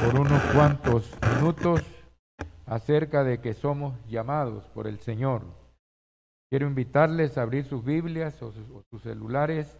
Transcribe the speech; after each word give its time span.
por 0.00 0.18
unos 0.18 0.42
cuantos 0.54 1.14
minutos 1.34 1.82
acerca 2.64 3.22
de 3.22 3.40
que 3.40 3.52
somos 3.52 3.94
llamados 4.08 4.64
por 4.68 4.86
el 4.86 4.98
Señor. 4.98 5.42
Quiero 6.48 6.66
invitarles 6.66 7.36
a 7.36 7.42
abrir 7.42 7.66
sus 7.66 7.84
Biblias 7.84 8.42
o 8.42 8.50
sus, 8.50 9.02
celulares. 9.02 9.76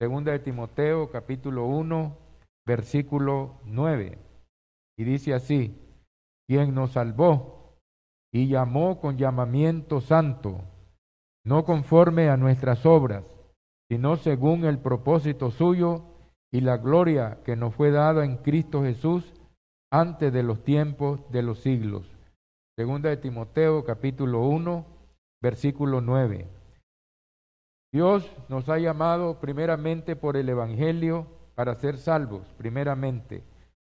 Segunda 0.00 0.30
de 0.30 0.38
Timoteo, 0.38 1.10
capítulo 1.10 1.66
1, 1.66 2.16
versículo 2.64 3.60
9. 3.64 4.18
Y 4.96 5.04
dice 5.04 5.34
así, 5.34 5.76
quien 6.46 6.72
nos 6.74 6.92
salvó 6.92 7.78
y 8.32 8.46
llamó 8.46 9.00
con 9.00 9.16
llamamiento 9.18 10.00
santo, 10.00 10.60
no 11.44 11.64
conforme 11.64 12.28
a 12.28 12.36
nuestras 12.36 12.86
obras, 12.86 13.24
sino 13.90 14.16
según 14.16 14.64
el 14.64 14.78
propósito 14.78 15.50
suyo 15.50 16.11
y 16.52 16.60
la 16.60 16.76
gloria 16.76 17.38
que 17.44 17.56
nos 17.56 17.74
fue 17.74 17.90
dada 17.90 18.24
en 18.24 18.36
Cristo 18.36 18.82
Jesús 18.82 19.32
antes 19.90 20.32
de 20.32 20.42
los 20.42 20.62
tiempos 20.62 21.20
de 21.30 21.42
los 21.42 21.60
siglos. 21.60 22.06
Segunda 22.76 23.08
de 23.08 23.16
Timoteo 23.16 23.84
capítulo 23.84 24.42
1, 24.42 24.86
versículo 25.40 26.00
9. 26.00 26.46
Dios 27.92 28.30
nos 28.48 28.68
ha 28.68 28.78
llamado 28.78 29.40
primeramente 29.40 30.14
por 30.14 30.36
el 30.36 30.48
Evangelio 30.48 31.26
para 31.54 31.74
ser 31.74 31.98
salvos, 31.98 32.42
primeramente. 32.56 33.42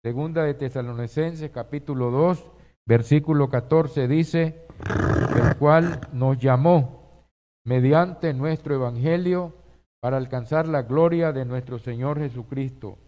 Segunda 0.04 0.44
de 0.44 0.54
Tesalonicenses 0.54 1.50
capítulo 1.50 2.10
2, 2.10 2.44
versículo 2.86 3.50
14 3.50 4.06
dice, 4.06 4.66
el 5.36 5.56
cual 5.56 6.00
nos 6.12 6.38
llamó 6.38 7.24
mediante 7.64 8.32
nuestro 8.34 8.74
Evangelio 8.74 9.54
para 10.00 10.16
alcanzar 10.16 10.68
la 10.68 10.82
gloria 10.82 11.32
de 11.32 11.44
nuestro 11.44 11.78
Señor 11.78 12.18
Jesucristo. 12.18 12.98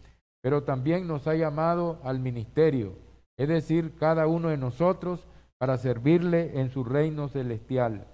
Pero 0.43 0.65
también 0.65 1.07
nos 1.07 1.27
ha 1.27 1.35
llamado 1.35 2.01
al 2.03 2.19
ministerio, 2.19 2.99
es 3.37 3.49
decir, 3.49 3.95
cada 3.97 4.27
uno 4.27 4.49
de 4.49 4.57
nosotros 4.57 5.27
para 5.59 5.77
servirle 5.77 6.59
en 6.61 6.71
su 6.71 6.85
reino 6.85 7.29
celestial. 7.29 8.07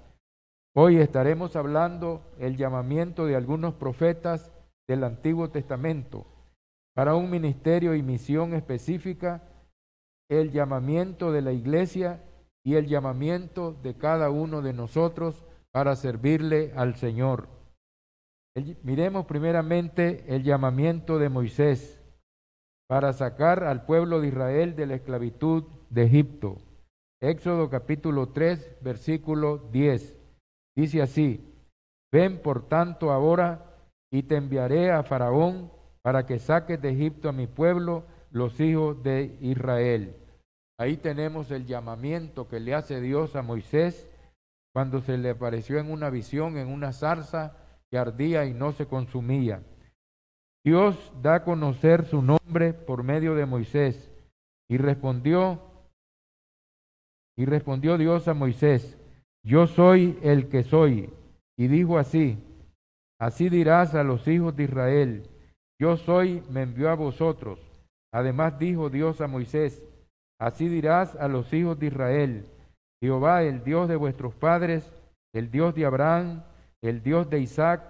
Hoy 0.75 0.99
estaremos 0.99 1.57
hablando 1.57 2.23
el 2.39 2.57
llamamiento 2.57 3.25
de 3.25 3.37
algunos 3.37 3.75
profetas 3.75 4.53
del 4.89 5.05
Antiguo 5.05 5.51
Testamento 5.51 6.27
para 6.95 7.15
un 7.15 7.31
ministerio 7.31 7.95
y 7.95 8.03
misión 8.03 8.53
específica, 8.55 9.43
el 10.29 10.51
llamamiento 10.51 11.31
de 11.31 11.43
la 11.43 11.53
iglesia 11.53 12.25
y 12.65 12.75
el 12.75 12.89
llamamiento 12.89 13.73
de 13.73 13.95
cada 13.95 14.31
uno 14.31 14.61
de 14.61 14.73
nosotros 14.73 15.45
para 15.71 15.95
servirle 15.95 16.73
al 16.75 16.97
Señor 16.97 17.56
miremos 18.83 19.27
primeramente 19.27 20.25
el 20.35 20.43
llamamiento 20.43 21.19
de 21.19 21.29
Moisés 21.29 22.01
para 22.89 23.13
sacar 23.13 23.65
al 23.65 23.85
pueblo 23.85 24.21
de 24.21 24.29
Israel 24.29 24.77
de 24.77 24.87
la 24.87 24.95
esclavitud 24.95 25.65
de 25.91 26.05
Egipto. 26.05 26.57
Éxodo 27.21 27.69
capítulo 27.69 28.29
3, 28.29 28.79
versículo 28.83 29.59
10. 29.73 30.17
Dice 30.77 31.03
así, 31.03 31.53
ven 32.13 32.41
por 32.41 32.69
tanto 32.69 33.11
ahora 33.11 33.75
y 34.11 34.23
te 34.23 34.37
enviaré 34.37 34.91
a 34.91 35.03
Faraón 35.03 35.71
para 36.03 36.25
que 36.27 36.39
saques 36.39 36.81
de 36.81 36.91
Egipto 36.91 37.29
a 37.29 37.33
mi 37.33 37.47
pueblo, 37.47 38.05
los 38.31 38.61
hijos 38.61 39.03
de 39.03 39.37
Israel. 39.41 40.15
Ahí 40.79 40.97
tenemos 40.97 41.51
el 41.51 41.67
llamamiento 41.67 42.49
que 42.49 42.61
le 42.61 42.75
hace 42.75 43.01
Dios 43.01 43.35
a 43.35 43.43
Moisés 43.43 44.09
cuando 44.73 45.01
se 45.01 45.17
le 45.17 45.31
apareció 45.31 45.79
en 45.79 45.91
una 45.91 46.11
visión, 46.11 46.59
en 46.59 46.69
una 46.69 46.93
zarza, 46.93 47.57
ardía 47.93 48.45
y 48.47 48.55
no 48.55 48.73
se 48.73 48.87
consumía. 48.87 49.63
Dios 50.65 51.13
da 51.23 51.37
a 51.37 51.45
conocer 51.45 52.07
su 52.07 52.23
nombre 52.23 52.73
por 52.73 53.03
medio 53.03 53.35
de 53.35 53.47
Moisés 53.47 54.11
y 54.69 54.79
respondió 54.79 55.63
y 57.37 57.45
respondió 57.45 57.99
Dios 57.99 58.29
a 58.29 58.35
Moisés, 58.35 58.99
yo 59.45 59.67
soy 59.67 60.19
el 60.23 60.49
que 60.49 60.63
soy. 60.63 61.11
Y 61.59 61.69
dijo 61.69 61.99
así, 61.99 62.39
así 63.21 63.49
dirás 63.49 63.95
a 63.95 64.03
los 64.03 64.27
hijos 64.27 64.57
de 64.57 64.65
Israel, 64.65 65.29
yo 65.79 65.97
soy, 65.99 66.43
me 66.51 66.63
envió 66.63 66.91
a 66.91 66.95
vosotros. 66.95 67.61
Además 68.13 68.59
dijo 68.59 68.89
Dios 68.89 69.21
a 69.21 69.27
Moisés, 69.27 69.83
así 70.41 70.69
dirás 70.69 71.15
a 71.17 71.29
los 71.29 71.53
hijos 71.53 71.79
de 71.79 71.89
Israel, 71.89 72.47
Jehová, 73.03 73.43
el 73.43 73.63
Dios 73.63 73.89
de 73.89 73.97
vuestros 73.97 74.35
padres, 74.35 74.91
el 75.35 75.51
Dios 75.51 75.75
de 75.75 75.85
Abraham, 75.85 76.43
el 76.89 77.03
Dios 77.03 77.29
de 77.31 77.41
Isaac, 77.41 77.83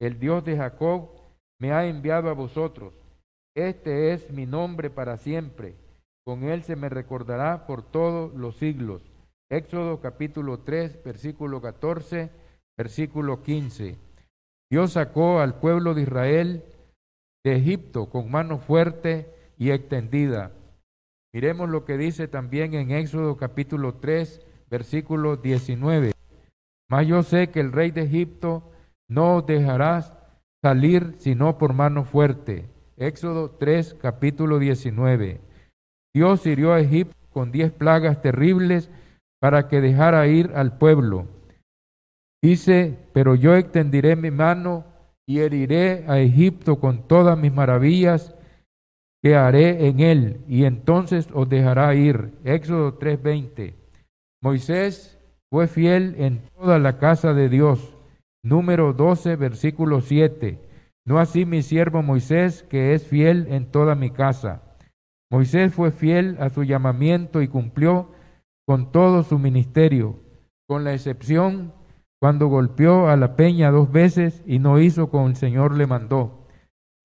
el 0.00 0.18
Dios 0.18 0.44
de 0.44 0.56
Jacob, 0.56 1.10
me 1.60 1.72
ha 1.72 1.86
enviado 1.86 2.28
a 2.28 2.34
vosotros. 2.34 2.94
Este 3.56 4.12
es 4.12 4.30
mi 4.30 4.46
nombre 4.46 4.90
para 4.90 5.16
siempre. 5.16 5.74
Con 6.24 6.44
él 6.44 6.62
se 6.62 6.76
me 6.76 6.88
recordará 6.88 7.66
por 7.66 7.82
todos 7.82 8.34
los 8.34 8.56
siglos. 8.56 9.02
Éxodo 9.50 10.00
capítulo 10.00 10.60
3, 10.60 11.04
versículo 11.04 11.60
14, 11.60 12.30
versículo 12.76 13.42
15. 13.42 13.96
Dios 14.70 14.92
sacó 14.92 15.40
al 15.40 15.60
pueblo 15.60 15.94
de 15.94 16.02
Israel 16.02 16.64
de 17.44 17.56
Egipto 17.56 18.08
con 18.08 18.30
mano 18.30 18.58
fuerte 18.58 19.28
y 19.58 19.70
extendida. 19.70 20.50
Miremos 21.32 21.68
lo 21.68 21.84
que 21.84 21.98
dice 21.98 22.26
también 22.26 22.74
en 22.74 22.90
Éxodo 22.90 23.36
capítulo 23.36 23.94
3, 23.94 24.40
versículo 24.70 25.36
19. 25.36 26.13
Mas 26.88 27.06
yo 27.06 27.22
sé 27.22 27.48
que 27.50 27.60
el 27.60 27.72
rey 27.72 27.90
de 27.90 28.02
Egipto 28.02 28.70
no 29.08 29.42
dejarás 29.42 30.12
salir 30.62 31.14
sino 31.18 31.58
por 31.58 31.72
mano 31.72 32.04
fuerte. 32.04 32.68
Éxodo 32.96 33.50
3, 33.50 33.94
capítulo 34.00 34.58
19. 34.58 35.40
Dios 36.14 36.46
hirió 36.46 36.72
a 36.72 36.80
Egipto 36.80 37.16
con 37.32 37.50
diez 37.50 37.72
plagas 37.72 38.22
terribles 38.22 38.90
para 39.40 39.68
que 39.68 39.80
dejara 39.80 40.26
ir 40.26 40.52
al 40.54 40.78
pueblo. 40.78 41.26
Dice, 42.42 42.96
pero 43.12 43.34
yo 43.34 43.56
extendiré 43.56 44.16
mi 44.16 44.30
mano 44.30 44.84
y 45.26 45.40
heriré 45.40 46.04
a 46.06 46.18
Egipto 46.20 46.78
con 46.78 47.08
todas 47.08 47.36
mis 47.38 47.52
maravillas 47.52 48.34
que 49.22 49.34
haré 49.34 49.88
en 49.88 50.00
él, 50.00 50.44
y 50.46 50.64
entonces 50.64 51.28
os 51.32 51.48
dejará 51.48 51.94
ir. 51.94 52.32
Éxodo 52.44 52.98
3:20. 52.98 53.74
Moisés 54.42 55.13
fue 55.54 55.68
fiel 55.68 56.16
en 56.18 56.42
toda 56.56 56.80
la 56.80 56.98
casa 56.98 57.32
de 57.32 57.48
Dios. 57.48 57.96
Número 58.42 58.92
12, 58.92 59.36
versículo 59.36 60.00
7. 60.00 60.58
No 61.06 61.20
así 61.20 61.44
mi 61.44 61.62
siervo 61.62 62.02
Moisés, 62.02 62.64
que 62.64 62.92
es 62.92 63.06
fiel 63.06 63.46
en 63.48 63.70
toda 63.70 63.94
mi 63.94 64.10
casa. 64.10 64.62
Moisés 65.30 65.72
fue 65.72 65.92
fiel 65.92 66.36
a 66.40 66.50
su 66.50 66.64
llamamiento 66.64 67.40
y 67.40 67.46
cumplió 67.46 68.10
con 68.66 68.90
todo 68.90 69.22
su 69.22 69.38
ministerio, 69.38 70.18
con 70.66 70.82
la 70.82 70.92
excepción 70.92 71.72
cuando 72.20 72.48
golpeó 72.48 73.06
a 73.06 73.16
la 73.16 73.36
peña 73.36 73.70
dos 73.70 73.92
veces 73.92 74.42
y 74.46 74.58
no 74.58 74.80
hizo 74.80 75.08
como 75.08 75.28
el 75.28 75.36
Señor 75.36 75.76
le 75.76 75.86
mandó. 75.86 76.48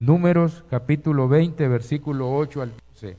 Números 0.02 0.66
capítulo 0.72 1.28
20, 1.28 1.68
versículo 1.68 2.36
8 2.36 2.64
al 2.64 2.72
12. 2.96 3.16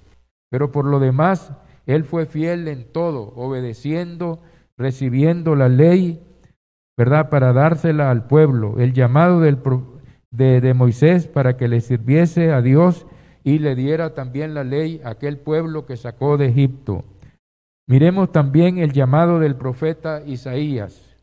Pero 0.50 0.72
por 0.72 0.86
lo 0.86 0.98
demás, 0.98 1.52
él 1.86 2.02
fue 2.02 2.26
fiel 2.26 2.66
en 2.66 2.90
todo, 2.90 3.32
obedeciendo 3.36 4.40
recibiendo 4.80 5.54
la 5.54 5.68
ley, 5.68 6.22
¿verdad? 6.96 7.28
Para 7.28 7.52
dársela 7.52 8.10
al 8.10 8.26
pueblo, 8.26 8.80
el 8.80 8.94
llamado 8.94 9.40
del, 9.40 9.58
de, 10.30 10.62
de 10.62 10.74
Moisés 10.74 11.26
para 11.26 11.58
que 11.58 11.68
le 11.68 11.82
sirviese 11.82 12.50
a 12.50 12.62
Dios 12.62 13.06
y 13.44 13.58
le 13.58 13.74
diera 13.74 14.14
también 14.14 14.54
la 14.54 14.64
ley 14.64 15.02
a 15.04 15.10
aquel 15.10 15.38
pueblo 15.38 15.84
que 15.84 15.98
sacó 15.98 16.38
de 16.38 16.46
Egipto. 16.46 17.04
Miremos 17.86 18.32
también 18.32 18.78
el 18.78 18.92
llamado 18.92 19.38
del 19.38 19.54
profeta 19.54 20.22
Isaías. 20.24 21.14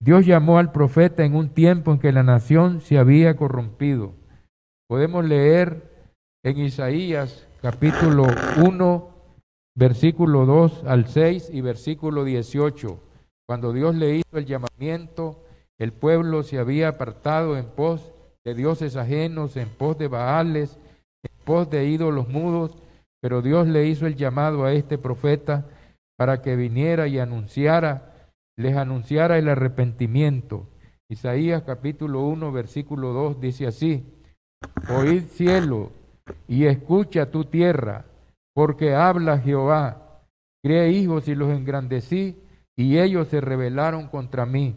Dios 0.00 0.24
llamó 0.24 0.58
al 0.58 0.72
profeta 0.72 1.24
en 1.24 1.34
un 1.34 1.50
tiempo 1.50 1.92
en 1.92 1.98
que 1.98 2.12
la 2.12 2.22
nación 2.22 2.80
se 2.80 2.98
había 2.98 3.36
corrompido. 3.36 4.14
Podemos 4.88 5.24
leer 5.24 5.90
en 6.42 6.58
Isaías 6.58 7.46
capítulo 7.60 8.26
1, 8.56 9.13
versículo 9.74 10.46
2 10.46 10.84
al 10.86 11.06
6 11.06 11.50
y 11.52 11.60
versículo 11.60 12.24
18. 12.24 13.00
Cuando 13.46 13.72
Dios 13.72 13.94
le 13.94 14.16
hizo 14.16 14.38
el 14.38 14.46
llamamiento, 14.46 15.44
el 15.78 15.92
pueblo 15.92 16.42
se 16.42 16.58
había 16.58 16.88
apartado 16.88 17.56
en 17.56 17.66
pos 17.66 18.12
de 18.44 18.54
dioses 18.54 18.96
ajenos, 18.96 19.56
en 19.56 19.68
pos 19.68 19.98
de 19.98 20.08
Baales, 20.08 20.78
en 21.22 21.44
pos 21.44 21.68
de 21.70 21.86
ídolos 21.86 22.28
mudos, 22.28 22.76
pero 23.20 23.42
Dios 23.42 23.66
le 23.66 23.86
hizo 23.86 24.06
el 24.06 24.16
llamado 24.16 24.64
a 24.64 24.72
este 24.72 24.98
profeta 24.98 25.66
para 26.16 26.42
que 26.42 26.56
viniera 26.56 27.08
y 27.08 27.18
anunciara, 27.18 28.30
les 28.56 28.76
anunciara 28.76 29.38
el 29.38 29.48
arrepentimiento. 29.48 30.68
Isaías 31.08 31.62
capítulo 31.64 32.22
1, 32.22 32.52
versículo 32.52 33.12
2 33.12 33.40
dice 33.40 33.66
así, 33.66 34.04
Oíd 34.88 35.24
cielo 35.24 35.90
y 36.48 36.66
escucha 36.66 37.30
tu 37.30 37.44
tierra 37.44 38.04
porque 38.54 38.94
habla 38.94 39.38
Jehová, 39.38 40.22
crié 40.62 40.90
hijos 40.90 41.28
y 41.28 41.34
los 41.34 41.50
engrandecí, 41.50 42.40
y 42.76 42.98
ellos 42.98 43.28
se 43.28 43.40
rebelaron 43.40 44.08
contra 44.08 44.46
mí. 44.46 44.76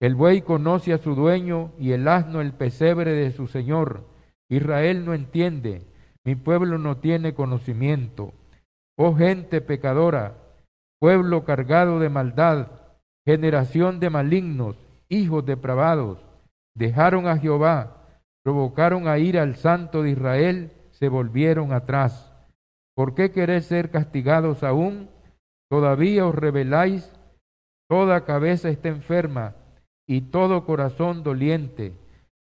El 0.00 0.14
buey 0.14 0.42
conoce 0.42 0.92
a 0.92 0.98
su 0.98 1.14
dueño 1.14 1.72
y 1.78 1.92
el 1.92 2.08
asno 2.08 2.40
el 2.40 2.52
pesebre 2.52 3.12
de 3.12 3.32
su 3.32 3.46
señor. 3.48 4.04
Israel 4.48 5.04
no 5.04 5.14
entiende, 5.14 5.82
mi 6.24 6.34
pueblo 6.34 6.78
no 6.78 6.98
tiene 6.98 7.34
conocimiento. 7.34 8.32
Oh 8.96 9.14
gente 9.14 9.60
pecadora, 9.60 10.36
pueblo 10.98 11.44
cargado 11.44 11.98
de 11.98 12.08
maldad, 12.08 12.68
generación 13.26 14.00
de 14.00 14.10
malignos, 14.10 14.76
hijos 15.08 15.44
depravados, 15.44 16.18
dejaron 16.74 17.26
a 17.26 17.38
Jehová, 17.38 18.06
provocaron 18.42 19.08
a 19.08 19.18
ir 19.18 19.38
al 19.38 19.56
santo 19.56 20.02
de 20.02 20.10
Israel, 20.10 20.72
se 20.90 21.08
volvieron 21.08 21.72
atrás. 21.72 22.29
¿Por 22.94 23.14
qué 23.14 23.30
queréis 23.30 23.66
ser 23.66 23.90
castigados 23.90 24.62
aún? 24.62 25.08
Todavía 25.70 26.26
os 26.26 26.34
rebeláis, 26.34 27.12
toda 27.88 28.24
cabeza 28.24 28.68
está 28.68 28.88
enferma 28.88 29.54
y 30.08 30.22
todo 30.22 30.66
corazón 30.66 31.22
doliente. 31.22 31.94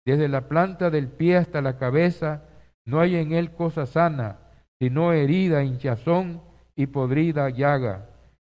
Desde 0.04 0.28
la 0.28 0.48
planta 0.48 0.90
del 0.90 1.08
pie 1.08 1.36
hasta 1.36 1.62
la 1.62 1.78
cabeza 1.78 2.42
no 2.84 3.00
hay 3.00 3.16
en 3.16 3.32
él 3.32 3.52
cosa 3.52 3.86
sana, 3.86 4.38
sino 4.80 5.12
herida, 5.12 5.62
hinchazón 5.62 6.42
y 6.74 6.86
podrida 6.86 7.48
llaga. 7.50 8.08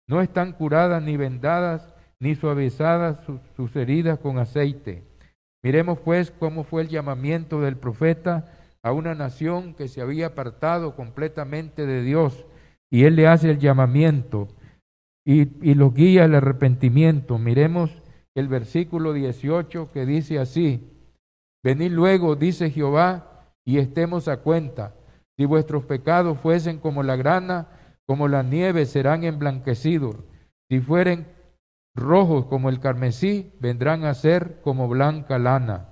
No 0.09 0.21
están 0.21 0.53
curadas 0.53 1.03
ni 1.03 1.17
vendadas 1.17 1.95
ni 2.19 2.35
suavizadas 2.35 3.19
sus, 3.57 3.77
heridas 3.77 4.19
con 4.19 4.39
aceite. 4.39 5.05
Miremos 5.63 5.99
pues 6.01 6.31
cómo 6.31 6.65
fue 6.65 6.83
el 6.83 6.89
llamamiento 6.89 7.61
del 7.61 7.77
profeta 7.77 8.53
a 8.87 8.93
una 8.93 9.17
nación 9.17 9.75
que 9.75 9.89
se 9.89 10.01
había 10.01 10.29
apartado 10.29 10.95
completamente 10.95 11.87
de 11.87 12.03
Dios 12.05 12.47
y 12.89 13.03
él 13.03 13.17
le 13.17 13.27
hace 13.27 13.51
el 13.51 13.59
llamamiento 13.59 14.47
y, 15.25 15.75
los 15.75 15.93
guía 15.93 16.23
al 16.23 16.37
arrepentimiento. 16.37 17.37
Miremos 17.37 18.01
el 18.37 18.47
versículo 18.47 19.13
18 19.13 19.91
que 19.91 20.07
dice 20.07 20.39
así, 20.39 20.89
venid 21.65 21.91
luego, 21.91 22.37
dice 22.37 22.71
Jehová, 22.71 23.51
y 23.65 23.79
estemos 23.79 24.29
a 24.29 24.37
cuenta. 24.37 24.95
Si 25.37 25.47
vuestros 25.47 25.85
pecados 25.85 26.39
fuesen 26.39 26.79
como 26.79 27.03
la 27.03 27.17
grana, 27.17 27.67
como 28.07 28.29
la 28.29 28.45
nieve 28.45 28.87
serán 28.87 29.25
emblanquecidos. 29.25 30.15
Si 30.71 30.79
fueren 30.79 31.27
rojos 31.97 32.47
como 32.47 32.69
el 32.69 32.79
carmesí, 32.79 33.53
vendrán 33.59 34.05
a 34.05 34.15
ser 34.15 34.61
como 34.63 34.87
blanca 34.87 35.41
lana. 35.41 35.89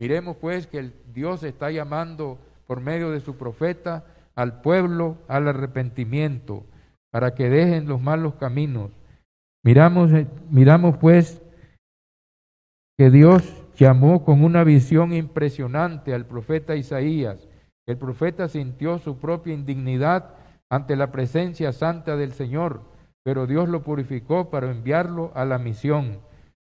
Miremos 0.00 0.36
pues 0.36 0.66
que 0.66 0.78
el 0.78 0.94
Dios 1.12 1.42
está 1.42 1.70
llamando 1.70 2.38
por 2.66 2.80
medio 2.80 3.10
de 3.10 3.20
su 3.20 3.36
profeta 3.36 4.04
al 4.34 4.60
pueblo 4.60 5.18
al 5.26 5.48
arrepentimiento, 5.48 6.64
para 7.10 7.34
que 7.34 7.48
dejen 7.48 7.88
los 7.88 8.00
malos 8.00 8.34
caminos. 8.34 8.92
Miramos, 9.64 10.10
miramos 10.50 10.96
pues 10.98 11.42
que 12.96 13.10
Dios 13.10 13.64
llamó 13.76 14.24
con 14.24 14.44
una 14.44 14.62
visión 14.64 15.12
impresionante 15.12 16.14
al 16.14 16.26
profeta 16.26 16.76
Isaías. 16.76 17.48
El 17.86 17.96
profeta 17.96 18.48
sintió 18.48 18.98
su 18.98 19.18
propia 19.18 19.54
indignidad 19.54 20.34
ante 20.70 20.94
la 20.94 21.10
presencia 21.10 21.72
santa 21.72 22.16
del 22.16 22.32
Señor, 22.32 22.82
pero 23.24 23.46
Dios 23.46 23.68
lo 23.68 23.82
purificó 23.82 24.50
para 24.50 24.70
enviarlo 24.70 25.32
a 25.34 25.44
la 25.44 25.58
misión. 25.58 26.20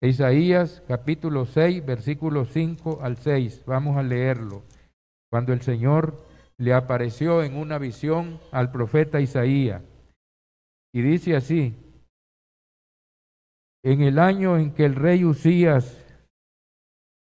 Isaías 0.02 0.82
capítulo 0.88 1.46
6, 1.46 1.86
versículos 1.86 2.50
5 2.54 3.00
al 3.02 3.18
6. 3.18 3.64
Vamos 3.66 3.98
a 3.98 4.04
leerlo. 4.04 4.64
Cuando 5.30 5.54
el 5.54 5.62
Señor 5.62 6.26
le 6.58 6.74
apareció 6.74 7.44
en 7.44 7.56
una 7.56 7.78
visión 7.78 8.40
al 8.52 8.72
profeta 8.72 9.20
Isaías. 9.20 9.82
Y 10.94 11.02
dice 11.02 11.36
así, 11.36 11.76
en 13.84 14.02
el 14.02 14.20
año 14.20 14.58
en 14.58 14.74
que 14.74 14.86
el 14.86 14.96
rey 14.96 15.24
Usías 15.24 16.06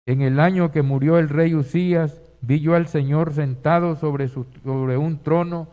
en 0.09 0.23
el 0.23 0.39
año 0.39 0.71
que 0.71 0.81
murió 0.81 1.19
el 1.19 1.29
rey 1.29 1.53
Usías, 1.53 2.19
vi 2.41 2.61
yo 2.61 2.73
al 2.73 2.87
Señor 2.87 3.31
sentado 3.31 3.95
sobre, 3.95 4.27
sobre 4.27 4.97
un 4.97 5.21
trono 5.21 5.67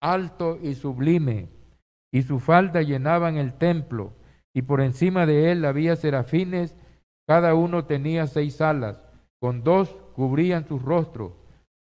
alto 0.00 0.60
y 0.62 0.76
sublime, 0.76 1.48
y 2.12 2.22
su 2.22 2.38
falda 2.38 2.82
llenaban 2.82 3.36
el 3.36 3.54
templo, 3.54 4.12
y 4.54 4.62
por 4.62 4.80
encima 4.80 5.26
de 5.26 5.52
él 5.52 5.64
había 5.64 5.96
serafines, 5.96 6.74
cada 7.26 7.54
uno 7.54 7.84
tenía 7.84 8.26
seis 8.26 8.60
alas, 8.60 9.00
con 9.40 9.62
dos 9.62 9.96
cubrían 10.14 10.66
sus 10.66 10.82
rostros, 10.82 11.32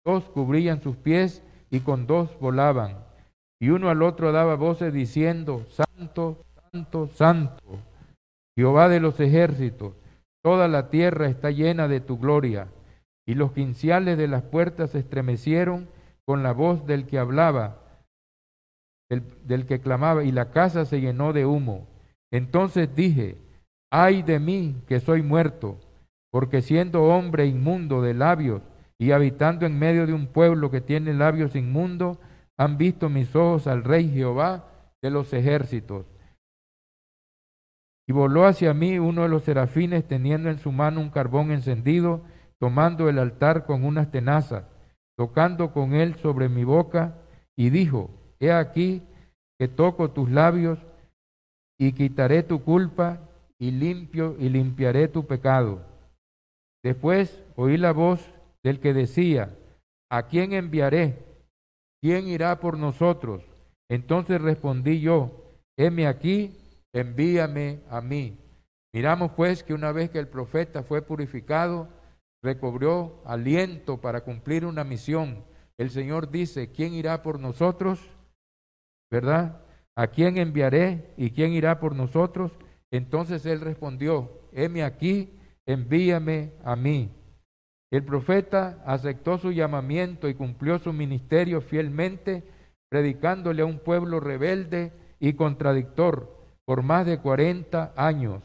dos 0.04 0.24
cubrían 0.24 0.82
sus 0.82 0.96
pies, 0.96 1.42
y 1.70 1.80
con 1.80 2.06
dos 2.06 2.38
volaban. 2.38 2.98
Y 3.60 3.70
uno 3.70 3.90
al 3.90 4.02
otro 4.02 4.30
daba 4.30 4.54
voces 4.54 4.92
diciendo, 4.92 5.66
Santo, 5.70 6.44
Santo, 6.70 7.08
Santo, 7.08 7.78
Jehová 8.56 8.88
de 8.88 9.00
los 9.00 9.18
ejércitos 9.18 9.94
Toda 10.44 10.68
la 10.68 10.90
tierra 10.90 11.26
está 11.26 11.50
llena 11.50 11.88
de 11.88 12.00
tu 12.00 12.18
gloria. 12.18 12.68
Y 13.26 13.34
los 13.34 13.52
quinciales 13.52 14.18
de 14.18 14.28
las 14.28 14.42
puertas 14.42 14.90
se 14.90 14.98
estremecieron 14.98 15.88
con 16.26 16.42
la 16.42 16.52
voz 16.52 16.86
del 16.86 17.06
que 17.06 17.18
hablaba, 17.18 17.78
del, 19.08 19.66
que 19.66 19.80
clamaba, 19.80 20.22
y 20.22 20.32
la 20.32 20.50
casa 20.50 20.84
se 20.84 21.00
llenó 21.00 21.32
de 21.32 21.46
humo. 21.46 21.86
Entonces 22.34 22.92
dije, 22.96 23.38
ay 23.92 24.22
de 24.22 24.40
mí 24.40 24.82
que 24.88 24.98
soy 24.98 25.22
muerto, 25.22 25.78
porque 26.32 26.62
siendo 26.62 27.04
hombre 27.04 27.46
inmundo 27.46 28.02
de 28.02 28.12
labios 28.12 28.60
y 28.98 29.12
habitando 29.12 29.66
en 29.66 29.78
medio 29.78 30.04
de 30.04 30.14
un 30.14 30.26
pueblo 30.26 30.68
que 30.68 30.80
tiene 30.80 31.14
labios 31.14 31.54
inmundos, 31.54 32.18
han 32.58 32.76
visto 32.76 33.08
mis 33.08 33.36
ojos 33.36 33.68
al 33.68 33.84
Rey 33.84 34.10
Jehová 34.10 34.64
de 35.00 35.10
los 35.10 35.32
ejércitos. 35.32 36.06
Y 38.08 38.12
voló 38.12 38.46
hacia 38.46 38.74
mí 38.74 38.98
uno 38.98 39.22
de 39.22 39.28
los 39.28 39.44
serafines 39.44 40.04
teniendo 40.08 40.50
en 40.50 40.58
su 40.58 40.72
mano 40.72 41.00
un 41.00 41.10
carbón 41.10 41.52
encendido, 41.52 42.24
tomando 42.58 43.08
el 43.08 43.20
altar 43.20 43.64
con 43.64 43.84
unas 43.84 44.10
tenazas, 44.10 44.64
tocando 45.16 45.72
con 45.72 45.94
él 45.94 46.16
sobre 46.16 46.48
mi 46.48 46.64
boca, 46.64 47.14
y 47.54 47.70
dijo, 47.70 48.10
He 48.40 48.50
aquí 48.50 49.04
que 49.56 49.68
toco 49.68 50.10
tus 50.10 50.32
labios 50.32 50.80
y 51.86 51.92
quitaré 51.92 52.42
tu 52.42 52.62
culpa 52.62 53.20
y 53.58 53.70
limpio 53.70 54.36
y 54.38 54.48
limpiaré 54.48 55.06
tu 55.06 55.26
pecado. 55.26 55.82
Después 56.82 57.42
oí 57.56 57.76
la 57.76 57.92
voz 57.92 58.26
del 58.62 58.80
que 58.80 58.94
decía, 58.94 59.54
¿a 60.10 60.22
quién 60.26 60.54
enviaré? 60.54 61.18
¿Quién 62.00 62.26
irá 62.26 62.58
por 62.58 62.78
nosotros? 62.78 63.44
Entonces 63.90 64.40
respondí 64.40 65.00
yo, 65.00 65.30
heme 65.76 66.06
aquí, 66.06 66.56
envíame 66.94 67.80
a 67.90 68.00
mí. 68.00 68.38
Miramos 68.94 69.32
pues 69.32 69.62
que 69.62 69.74
una 69.74 69.92
vez 69.92 70.08
que 70.08 70.18
el 70.18 70.28
profeta 70.28 70.82
fue 70.82 71.02
purificado, 71.02 71.88
recobró 72.42 73.22
aliento 73.26 74.00
para 74.00 74.22
cumplir 74.22 74.64
una 74.64 74.84
misión. 74.84 75.44
El 75.76 75.90
Señor 75.90 76.30
dice, 76.30 76.72
¿quién 76.72 76.94
irá 76.94 77.22
por 77.22 77.38
nosotros? 77.38 78.00
¿Verdad? 79.10 79.63
¿A 79.96 80.08
quién 80.08 80.38
enviaré 80.38 81.14
y 81.16 81.30
quién 81.30 81.52
irá 81.52 81.78
por 81.78 81.94
nosotros? 81.94 82.52
Entonces 82.90 83.46
él 83.46 83.60
respondió, 83.60 84.30
heme 84.52 84.82
aquí, 84.82 85.38
envíame 85.66 86.52
a 86.64 86.74
mí. 86.74 87.10
El 87.92 88.04
profeta 88.04 88.82
aceptó 88.86 89.38
su 89.38 89.52
llamamiento 89.52 90.28
y 90.28 90.34
cumplió 90.34 90.80
su 90.80 90.92
ministerio 90.92 91.60
fielmente, 91.60 92.42
predicándole 92.90 93.62
a 93.62 93.66
un 93.66 93.78
pueblo 93.78 94.18
rebelde 94.18 94.92
y 95.20 95.34
contradictor 95.34 96.36
por 96.64 96.82
más 96.82 97.06
de 97.06 97.18
40 97.18 97.92
años. 97.96 98.42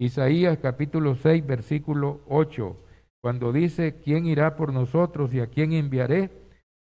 Isaías 0.00 0.58
capítulo 0.58 1.14
6, 1.14 1.46
versículo 1.46 2.20
8, 2.28 2.76
cuando 3.20 3.52
dice, 3.52 4.00
¿quién 4.02 4.26
irá 4.26 4.56
por 4.56 4.72
nosotros 4.72 5.32
y 5.34 5.40
a 5.40 5.46
quién 5.46 5.72
enviaré? 5.72 6.30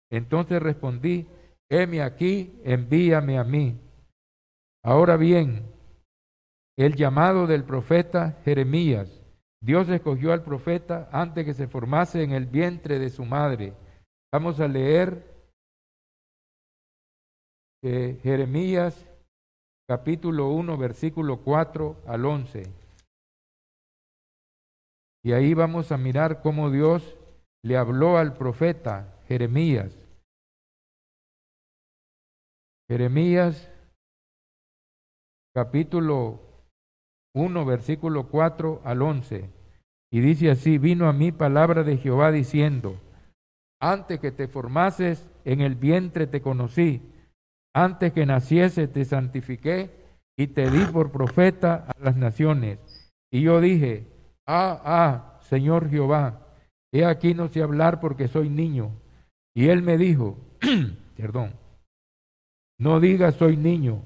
Entonces 0.10 0.62
respondí, 0.62 1.28
heme 1.70 2.02
aquí, 2.02 2.60
envíame 2.64 3.38
a 3.38 3.44
mí. 3.44 3.78
Ahora 4.84 5.16
bien, 5.16 5.72
el 6.78 6.96
llamado 6.96 7.46
del 7.46 7.64
profeta 7.64 8.40
Jeremías. 8.44 9.22
Dios 9.64 9.88
escogió 9.90 10.34
al 10.34 10.44
profeta 10.44 11.08
antes 11.12 11.46
que 11.46 11.54
se 11.54 11.68
formase 11.68 12.24
en 12.24 12.32
el 12.32 12.48
vientre 12.48 12.98
de 12.98 13.12
su 13.12 13.24
madre. 13.24 13.76
Vamos 14.32 14.60
a 14.60 14.68
leer 14.68 15.24
eh, 17.84 18.20
Jeremías 18.24 19.08
capítulo 19.88 20.50
1, 20.50 20.78
versículo 20.78 21.44
4 21.44 22.04
al 22.08 22.26
11. 22.26 22.64
Y 25.24 25.34
ahí 25.34 25.54
vamos 25.54 25.92
a 25.92 25.98
mirar 25.98 26.42
cómo 26.42 26.72
Dios 26.72 27.16
le 27.64 27.78
habló 27.78 28.18
al 28.18 28.36
profeta 28.36 29.22
Jeremías. 29.28 29.96
Jeremías 32.90 33.71
capítulo 35.54 36.40
1, 37.34 37.66
versículo 37.66 38.28
4 38.28 38.82
al 38.84 39.02
11. 39.02 39.50
Y 40.12 40.20
dice 40.20 40.52
así, 40.52 40.78
vino 40.78 41.08
a 41.08 41.14
mí 41.14 41.32
palabra 41.32 41.84
de 41.84 41.98
Jehová 41.98 42.32
diciendo, 42.32 42.98
antes 43.80 44.20
que 44.20 44.32
te 44.32 44.48
formases 44.48 45.30
en 45.46 45.62
el 45.62 45.76
vientre 45.76 46.28
te 46.28 46.42
conocí 46.42 47.02
antes 47.74 48.12
que 48.14 48.26
naciese 48.26 48.88
te 48.88 49.06
santifiqué 49.06 49.90
y 50.38 50.48
te 50.48 50.70
di 50.70 50.86
por 50.86 51.12
profeta 51.12 51.86
a 51.88 52.00
las 52.04 52.16
naciones. 52.16 52.80
Y 53.32 53.42
yo 53.42 53.62
dije, 53.62 54.08
ah, 54.46 54.82
ah, 54.84 55.40
Señor 55.44 55.90
Jehová, 55.90 56.48
he 56.92 57.06
aquí 57.06 57.34
no 57.34 57.48
sé 57.48 57.62
hablar 57.62 58.00
porque 58.00 58.28
soy 58.28 58.50
niño. 58.50 58.92
Y 59.54 59.70
él 59.70 59.82
me 59.82 59.98
dijo, 59.98 60.38
perdón, 61.16 61.54
no 62.78 63.00
digas 63.00 63.36
soy 63.36 63.58
niño, 63.58 64.04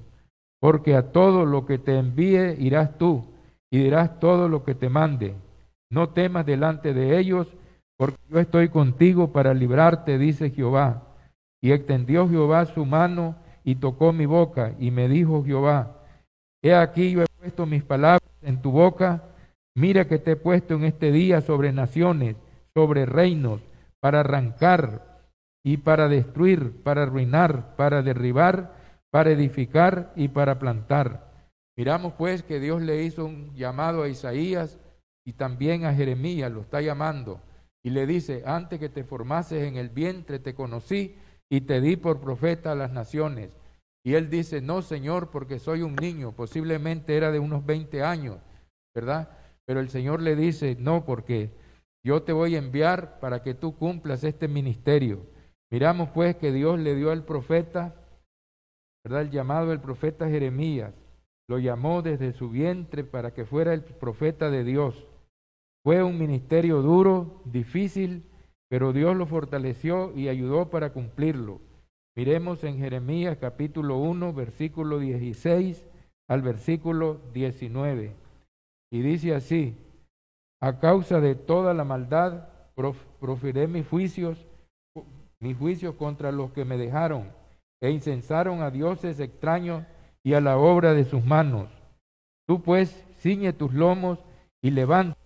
porque 0.65 0.95
a 0.95 1.11
todo 1.11 1.45
lo 1.45 1.67
que 1.67 1.77
te 1.77 1.95
envíe 1.95 2.55
irás 2.57 2.97
tú 2.97 3.23
y 3.69 3.83
dirás 3.83 4.19
todo 4.19 4.49
lo 4.49 4.63
que 4.63 4.73
te 4.73 4.89
mande. 4.89 5.35
No 5.91 6.09
temas 6.09 6.43
delante 6.43 6.91
de 6.91 7.19
ellos, 7.19 7.45
porque 7.99 8.17
yo 8.27 8.39
estoy 8.39 8.69
contigo 8.69 9.31
para 9.31 9.53
librarte, 9.53 10.17
dice 10.17 10.49
Jehová. 10.49 11.03
Y 11.61 11.71
extendió 11.71 12.27
Jehová 12.27 12.65
su 12.65 12.83
mano 12.83 13.35
y 13.63 13.75
tocó 13.75 14.11
mi 14.11 14.25
boca, 14.25 14.73
y 14.79 14.89
me 14.89 15.07
dijo 15.07 15.45
Jehová, 15.45 16.01
he 16.63 16.73
aquí 16.73 17.11
yo 17.11 17.21
he 17.21 17.27
puesto 17.39 17.67
mis 17.67 17.83
palabras 17.83 18.27
en 18.41 18.59
tu 18.59 18.71
boca, 18.71 19.21
mira 19.75 20.07
que 20.07 20.17
te 20.17 20.31
he 20.31 20.35
puesto 20.35 20.73
en 20.73 20.85
este 20.85 21.11
día 21.11 21.41
sobre 21.41 21.73
naciones, 21.73 22.37
sobre 22.73 23.05
reinos, 23.05 23.61
para 23.99 24.21
arrancar 24.21 25.21
y 25.63 25.77
para 25.77 26.07
destruir, 26.07 26.81
para 26.81 27.03
arruinar, 27.03 27.75
para 27.75 28.01
derribar, 28.01 28.83
para 29.15 29.31
edificar 29.31 30.11
y 30.17 30.27
para 30.27 30.59
plantar. 30.59 31.31
Miramos 31.77 32.11
pues 32.17 32.43
que 32.43 32.59
Dios 32.59 32.81
le 32.81 33.01
hizo 33.03 33.23
un 33.23 33.55
llamado 33.55 34.03
a 34.03 34.09
Isaías 34.09 34.77
y 35.25 35.31
también 35.31 35.85
a 35.85 35.93
Jeremías, 35.93 36.51
lo 36.51 36.59
está 36.59 36.81
llamando, 36.81 37.39
y 37.81 37.91
le 37.91 38.07
dice, 38.07 38.43
antes 38.45 38.77
que 38.77 38.89
te 38.89 39.05
formases 39.05 39.63
en 39.63 39.77
el 39.77 39.87
vientre 39.87 40.39
te 40.39 40.53
conocí 40.53 41.15
y 41.49 41.61
te 41.61 41.79
di 41.79 41.95
por 41.95 42.19
profeta 42.19 42.73
a 42.73 42.75
las 42.75 42.91
naciones. 42.91 43.55
Y 44.03 44.15
él 44.15 44.29
dice, 44.29 44.59
no, 44.59 44.81
Señor, 44.81 45.29
porque 45.31 45.59
soy 45.59 45.81
un 45.81 45.95
niño, 45.95 46.33
posiblemente 46.33 47.15
era 47.15 47.31
de 47.31 47.39
unos 47.39 47.65
20 47.65 48.03
años, 48.03 48.39
¿verdad? 48.93 49.29
Pero 49.65 49.79
el 49.79 49.87
Señor 49.87 50.21
le 50.21 50.35
dice, 50.35 50.75
no, 50.77 51.05
porque 51.05 51.51
yo 52.03 52.23
te 52.23 52.33
voy 52.33 52.55
a 52.55 52.59
enviar 52.59 53.21
para 53.21 53.43
que 53.43 53.53
tú 53.53 53.77
cumplas 53.77 54.25
este 54.25 54.49
ministerio. 54.49 55.25
Miramos 55.71 56.09
pues 56.09 56.35
que 56.35 56.51
Dios 56.51 56.77
le 56.79 56.95
dio 56.95 57.11
al 57.11 57.23
profeta, 57.23 57.95
El 59.05 59.29
llamado 59.29 59.67
del 59.67 59.79
profeta 59.79 60.27
Jeremías. 60.27 60.91
Lo 61.47 61.59
llamó 61.59 62.01
desde 62.01 62.33
su 62.33 62.49
vientre 62.49 63.03
para 63.03 63.31
que 63.35 63.45
fuera 63.45 63.73
el 63.73 63.83
profeta 63.83 64.49
de 64.49 64.63
Dios. 64.63 65.05
Fue 65.83 66.01
un 66.01 66.17
ministerio 66.17 66.81
duro, 66.81 67.39
difícil, 67.45 68.23
pero 68.67 68.93
Dios 68.93 69.15
lo 69.15 69.27
fortaleció 69.27 70.11
y 70.17 70.27
ayudó 70.27 70.71
para 70.71 70.91
cumplirlo. 70.91 71.61
Miremos 72.15 72.63
en 72.63 72.79
Jeremías 72.79 73.37
capítulo 73.39 73.97
1, 73.97 74.33
versículo 74.33 74.97
16 74.97 75.85
al 76.27 76.41
versículo 76.41 77.19
19. 77.31 78.15
Y 78.91 79.01
dice 79.01 79.35
así, 79.35 79.77
a 80.59 80.79
causa 80.79 81.19
de 81.21 81.35
toda 81.35 81.75
la 81.75 81.83
maldad, 81.83 82.47
profiré 83.19 83.67
mis 83.67 83.87
juicios, 83.87 84.43
mis 85.39 85.55
juicios 85.55 85.93
contra 85.93 86.31
los 86.31 86.51
que 86.53 86.65
me 86.65 86.77
dejaron 86.77 87.34
e 87.81 87.89
incensaron 87.91 88.61
a 88.61 88.71
dioses 88.71 89.19
extraños 89.19 89.83
y 90.23 90.33
a 90.33 90.41
la 90.41 90.57
obra 90.57 90.93
de 90.93 91.05
sus 91.05 91.23
manos. 91.25 91.69
Tú 92.47 92.61
pues 92.61 93.03
ciñe 93.19 93.53
tus 93.53 93.73
lomos 93.73 94.19
y 94.61 94.71
levanta 94.71 95.17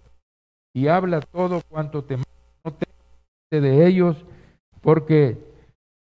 y 0.74 0.88
habla 0.88 1.22
todo 1.22 1.62
cuanto 1.70 2.04
te 2.04 2.18
no 2.18 2.74
te 3.50 3.62
de 3.62 3.88
ellos, 3.88 4.26
porque 4.82 5.38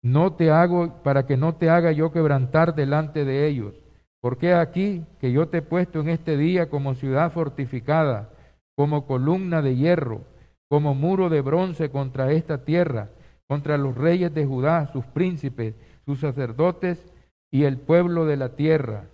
no 0.02 0.32
te 0.32 0.50
hago 0.50 1.02
para 1.02 1.26
que 1.26 1.36
no 1.36 1.54
te 1.54 1.68
haga 1.68 1.92
yo 1.92 2.12
quebrantar 2.12 2.74
delante 2.74 3.24
de 3.24 3.46
ellos. 3.46 3.74
Porque 4.20 4.54
aquí 4.54 5.04
que 5.20 5.32
yo 5.32 5.48
te 5.48 5.58
he 5.58 5.62
puesto 5.62 6.00
en 6.00 6.08
este 6.08 6.36
día 6.36 6.70
como 6.70 6.94
ciudad 6.94 7.30
fortificada, 7.30 8.30
como 8.74 9.06
columna 9.06 9.62
de 9.62 9.76
hierro, 9.76 10.22
como 10.68 10.94
muro 10.94 11.28
de 11.28 11.42
bronce 11.42 11.90
contra 11.90 12.32
esta 12.32 12.64
tierra, 12.64 13.10
contra 13.46 13.76
los 13.76 13.94
reyes 13.94 14.34
de 14.34 14.46
Judá, 14.46 14.90
sus 14.92 15.04
príncipes, 15.04 15.74
sus 16.06 16.20
sacerdotes 16.20 17.04
y 17.50 17.64
el 17.64 17.78
pueblo 17.78 18.24
de 18.24 18.36
la 18.36 18.56
tierra. 18.56 19.10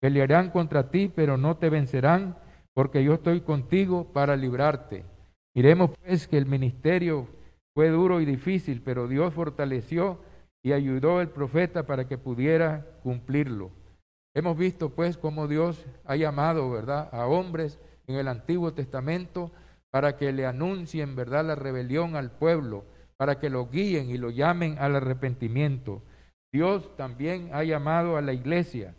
Pelearán 0.00 0.50
contra 0.50 0.90
ti, 0.90 1.10
pero 1.12 1.36
no 1.36 1.56
te 1.56 1.70
vencerán, 1.70 2.36
porque 2.74 3.02
yo 3.02 3.14
estoy 3.14 3.40
contigo 3.40 4.12
para 4.12 4.36
librarte. 4.36 5.04
Miremos 5.54 5.90
pues 6.04 6.28
que 6.28 6.36
el 6.36 6.46
ministerio 6.46 7.26
fue 7.74 7.88
duro 7.88 8.20
y 8.20 8.26
difícil, 8.26 8.82
pero 8.82 9.08
Dios 9.08 9.32
fortaleció 9.32 10.18
y 10.62 10.72
ayudó 10.72 11.18
al 11.18 11.30
profeta 11.30 11.86
para 11.86 12.06
que 12.06 12.18
pudiera 12.18 12.86
cumplirlo. 13.02 13.70
Hemos 14.34 14.58
visto 14.58 14.90
pues 14.90 15.16
cómo 15.16 15.48
Dios 15.48 15.86
ha 16.04 16.16
llamado, 16.16 16.70
¿verdad?, 16.70 17.08
a 17.12 17.26
hombres 17.26 17.78
en 18.06 18.16
el 18.16 18.28
Antiguo 18.28 18.74
Testamento 18.74 19.50
para 19.90 20.18
que 20.18 20.32
le 20.32 20.44
anuncien, 20.44 21.16
¿verdad?, 21.16 21.46
la 21.46 21.54
rebelión 21.54 22.16
al 22.16 22.30
pueblo, 22.30 22.84
para 23.16 23.38
que 23.38 23.48
lo 23.48 23.68
guíen 23.70 24.10
y 24.10 24.18
lo 24.18 24.28
llamen 24.28 24.76
al 24.78 24.96
arrepentimiento. 24.96 26.02
Dios 26.52 26.96
también 26.96 27.50
ha 27.52 27.64
llamado 27.64 28.16
a 28.16 28.22
la 28.22 28.32
iglesia. 28.32 28.94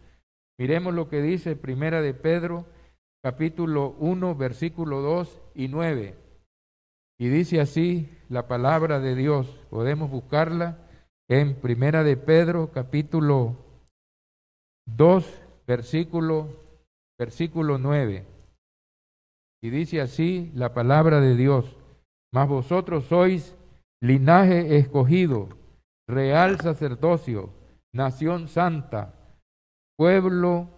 Miremos 0.59 0.93
lo 0.93 1.09
que 1.09 1.21
dice 1.21 1.55
Primera 1.55 2.01
de 2.01 2.13
Pedro, 2.13 2.65
capítulo 3.23 3.95
1, 3.99 4.35
versículo 4.35 5.01
2 5.01 5.41
y 5.55 5.67
9. 5.67 6.15
Y 7.19 7.29
dice 7.29 7.59
así 7.59 8.09
la 8.29 8.47
palabra 8.47 8.99
de 8.99 9.15
Dios. 9.15 9.47
Podemos 9.69 10.09
buscarla 10.09 10.77
en 11.29 11.55
Primera 11.55 12.03
de 12.03 12.15
Pedro, 12.17 12.71
capítulo 12.71 13.55
2, 14.85 15.41
versículo, 15.65 16.49
versículo 17.17 17.77
9. 17.77 18.25
Y 19.61 19.69
dice 19.69 20.01
así 20.01 20.51
la 20.53 20.73
palabra 20.73 21.19
de 21.19 21.35
Dios, 21.35 21.75
mas 22.31 22.47
vosotros 22.47 23.05
sois 23.05 23.55
linaje 24.01 24.77
escogido, 24.77 25.49
real 26.07 26.59
sacerdocio, 26.59 27.53
nación 27.93 28.47
santa, 28.47 29.13
pueblo 29.97 30.69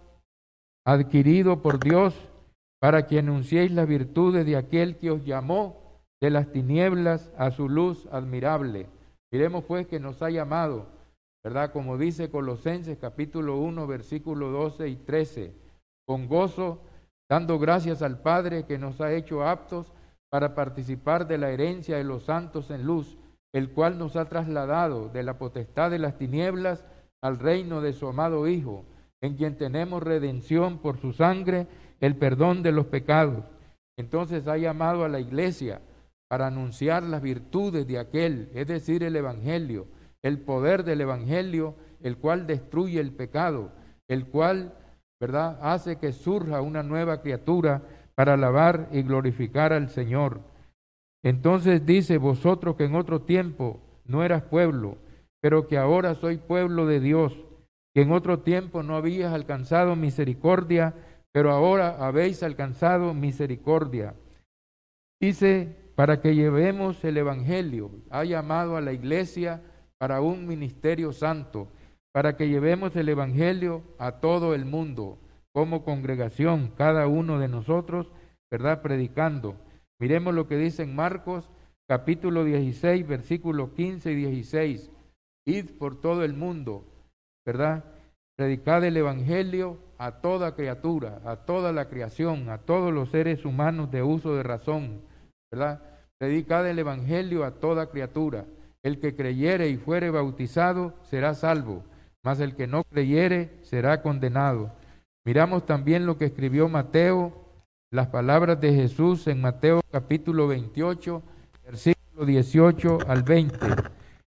adquirido 0.84 1.62
por 1.62 1.78
Dios, 1.78 2.14
para 2.80 3.06
que 3.06 3.18
anunciéis 3.18 3.70
las 3.70 3.86
virtudes 3.86 4.46
de 4.46 4.56
aquel 4.56 4.96
que 4.96 5.10
os 5.10 5.24
llamó 5.24 6.00
de 6.20 6.30
las 6.30 6.50
tinieblas 6.50 7.30
a 7.36 7.50
su 7.50 7.68
luz 7.68 8.08
admirable. 8.10 8.88
Miremos 9.30 9.64
pues 9.64 9.86
que 9.86 10.00
nos 10.00 10.22
ha 10.22 10.30
llamado, 10.30 10.86
¿verdad? 11.44 11.72
Como 11.72 11.98
dice 11.98 12.30
Colosenses 12.30 12.98
capítulo 12.98 13.58
1, 13.58 13.86
versículo 13.86 14.50
12 14.50 14.88
y 14.88 14.96
13, 14.96 15.54
con 16.06 16.26
gozo 16.26 16.80
dando 17.30 17.58
gracias 17.58 18.02
al 18.02 18.18
Padre 18.18 18.64
que 18.64 18.78
nos 18.78 19.00
ha 19.00 19.12
hecho 19.12 19.46
aptos 19.46 19.92
para 20.30 20.54
participar 20.54 21.26
de 21.26 21.38
la 21.38 21.50
herencia 21.50 21.96
de 21.96 22.04
los 22.04 22.24
santos 22.24 22.70
en 22.70 22.84
luz, 22.84 23.16
el 23.52 23.70
cual 23.70 23.98
nos 23.98 24.16
ha 24.16 24.26
trasladado 24.26 25.08
de 25.08 25.22
la 25.22 25.38
potestad 25.38 25.90
de 25.90 25.98
las 25.98 26.16
tinieblas 26.18 26.84
al 27.22 27.38
reino 27.38 27.80
de 27.80 27.92
su 27.92 28.08
amado 28.08 28.46
Hijo, 28.48 28.84
en 29.20 29.36
quien 29.36 29.56
tenemos 29.56 30.02
redención 30.02 30.78
por 30.78 30.98
su 30.98 31.12
sangre, 31.12 31.66
el 32.00 32.16
perdón 32.16 32.62
de 32.62 32.72
los 32.72 32.86
pecados. 32.86 33.44
Entonces 33.98 34.46
ha 34.48 34.56
llamado 34.56 35.04
a 35.04 35.08
la 35.08 35.20
iglesia 35.20 35.82
para 36.28 36.46
anunciar 36.46 37.02
las 37.02 37.20
virtudes 37.20 37.86
de 37.86 37.98
aquel, 37.98 38.50
es 38.54 38.66
decir, 38.66 39.02
el 39.02 39.16
Evangelio, 39.16 39.88
el 40.22 40.38
poder 40.38 40.84
del 40.84 41.00
Evangelio, 41.00 41.74
el 42.02 42.16
cual 42.16 42.46
destruye 42.46 43.00
el 43.00 43.12
pecado, 43.12 43.72
el 44.08 44.26
cual 44.26 44.74
¿verdad? 45.20 45.58
Hace 45.60 45.96
que 45.96 46.12
surja 46.12 46.62
una 46.62 46.82
nueva 46.82 47.20
criatura 47.20 47.82
para 48.14 48.34
alabar 48.34 48.88
y 48.90 49.02
glorificar 49.02 49.72
al 49.72 49.90
Señor. 49.90 50.40
Entonces 51.22 51.84
dice, 51.84 52.18
vosotros 52.18 52.76
que 52.76 52.84
en 52.84 52.94
otro 52.94 53.22
tiempo 53.22 53.80
no 54.04 54.24
eras 54.24 54.42
pueblo, 54.42 54.96
pero 55.40 55.68
que 55.68 55.78
ahora 55.78 56.14
soy 56.14 56.38
pueblo 56.38 56.86
de 56.86 57.00
Dios, 57.00 57.36
que 57.94 58.02
en 58.02 58.12
otro 58.12 58.40
tiempo 58.40 58.82
no 58.82 58.96
habías 58.96 59.32
alcanzado 59.32 59.96
misericordia, 59.96 60.94
pero 61.32 61.50
ahora 61.52 61.96
habéis 62.06 62.42
alcanzado 62.42 63.14
misericordia. 63.14 64.14
Dice, 65.20 65.76
para 65.94 66.20
que 66.20 66.34
llevemos 66.34 67.04
el 67.04 67.18
Evangelio, 67.18 67.90
ha 68.10 68.24
llamado 68.24 68.76
a 68.76 68.80
la 68.80 68.92
iglesia 68.92 69.62
para 69.98 70.20
un 70.20 70.46
ministerio 70.46 71.12
santo 71.12 71.68
para 72.12 72.36
que 72.36 72.48
llevemos 72.48 72.96
el 72.96 73.08
Evangelio 73.08 73.82
a 73.98 74.12
todo 74.12 74.54
el 74.54 74.64
mundo, 74.64 75.18
como 75.52 75.84
congregación, 75.84 76.72
cada 76.76 77.06
uno 77.06 77.38
de 77.38 77.48
nosotros, 77.48 78.10
¿verdad? 78.50 78.82
Predicando. 78.82 79.56
Miremos 80.00 80.34
lo 80.34 80.48
que 80.48 80.56
dice 80.56 80.82
en 80.82 80.96
Marcos 80.96 81.48
capítulo 81.86 82.44
16, 82.44 83.06
versículos 83.06 83.70
15 83.70 84.12
y 84.12 84.14
16. 84.16 84.90
Id 85.46 85.70
por 85.78 86.00
todo 86.00 86.24
el 86.24 86.34
mundo, 86.34 86.84
¿verdad? 87.46 87.84
Predicad 88.36 88.84
el 88.84 88.96
Evangelio 88.96 89.78
a 89.98 90.20
toda 90.20 90.56
criatura, 90.56 91.20
a 91.24 91.36
toda 91.36 91.72
la 91.72 91.88
creación, 91.88 92.48
a 92.48 92.58
todos 92.58 92.92
los 92.92 93.10
seres 93.10 93.44
humanos 93.44 93.90
de 93.90 94.02
uso 94.02 94.34
de 94.34 94.42
razón, 94.42 95.02
¿verdad? 95.52 95.82
Predicad 96.18 96.68
el 96.68 96.78
Evangelio 96.78 97.44
a 97.44 97.52
toda 97.52 97.90
criatura. 97.90 98.46
El 98.82 98.98
que 98.98 99.14
creyere 99.14 99.68
y 99.68 99.76
fuere 99.76 100.10
bautizado 100.10 100.94
será 101.02 101.34
salvo 101.34 101.84
mas 102.22 102.40
el 102.40 102.54
que 102.54 102.66
no 102.66 102.84
creyere 102.84 103.50
será 103.62 104.02
condenado. 104.02 104.72
Miramos 105.24 105.66
también 105.66 106.06
lo 106.06 106.18
que 106.18 106.26
escribió 106.26 106.68
Mateo, 106.68 107.39
las 107.92 108.06
palabras 108.06 108.60
de 108.60 108.72
Jesús 108.72 109.26
en 109.26 109.40
Mateo 109.40 109.80
capítulo 109.90 110.46
28, 110.46 111.22
versículo 111.64 112.24
18 112.24 112.98
al 113.08 113.24
20. 113.24 113.58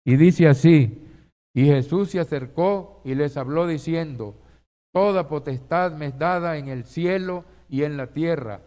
Y 0.04 0.16
dice 0.16 0.48
así, 0.48 1.08
Y 1.54 1.66
Jesús 1.66 2.10
se 2.10 2.20
acercó 2.20 3.02
y 3.06 3.14
les 3.14 3.38
habló 3.38 3.68
diciendo, 3.68 4.36
Toda 4.92 5.28
potestad 5.28 5.94
me 5.94 6.08
es 6.08 6.18
dada 6.18 6.58
en 6.58 6.70
el 6.70 6.86
cielo 6.86 7.46
y 7.70 7.84
en 7.84 7.98
la 7.98 8.08
tierra. 8.08 8.62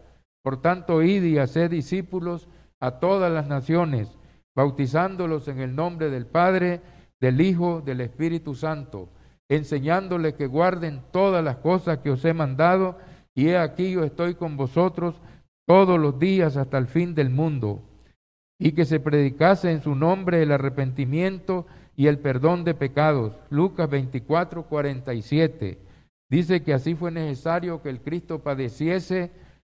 Por 0.44 0.62
tanto, 0.62 1.02
id 1.02 1.24
y 1.24 1.38
haced 1.38 1.70
discípulos 1.70 2.48
a 2.78 3.00
todas 3.00 3.32
las 3.32 3.48
naciones, 3.48 4.16
bautizándolos 4.54 5.48
en 5.48 5.58
el 5.58 5.74
nombre 5.74 6.08
del 6.08 6.26
Padre, 6.26 6.80
del 7.20 7.40
Hijo, 7.40 7.82
del 7.84 8.00
Espíritu 8.00 8.54
Santo, 8.54 9.08
enseñándoles 9.48 10.34
que 10.34 10.46
guarden 10.46 11.02
todas 11.10 11.42
las 11.42 11.56
cosas 11.56 11.98
que 11.98 12.10
os 12.10 12.24
he 12.24 12.32
mandado, 12.32 12.96
y 13.34 13.48
he 13.48 13.58
aquí 13.58 13.92
yo 13.92 14.04
estoy 14.04 14.34
con 14.34 14.56
vosotros 14.56 15.20
todos 15.66 15.98
los 15.98 16.18
días 16.18 16.56
hasta 16.56 16.78
el 16.78 16.86
fin 16.86 17.14
del 17.14 17.30
mundo, 17.30 17.82
y 18.58 18.72
que 18.72 18.84
se 18.84 19.00
predicase 19.00 19.72
en 19.72 19.82
su 19.82 19.94
nombre 19.94 20.42
el 20.42 20.52
arrepentimiento 20.52 21.66
y 21.96 22.06
el 22.06 22.18
perdón 22.18 22.64
de 22.64 22.74
pecados. 22.74 23.32
Lucas 23.50 23.90
24, 23.90 24.64
47. 24.64 25.78
Dice 26.30 26.62
que 26.62 26.74
así 26.74 26.94
fue 26.94 27.10
necesario 27.10 27.82
que 27.82 27.90
el 27.90 28.00
Cristo 28.00 28.40
padeciese 28.40 29.30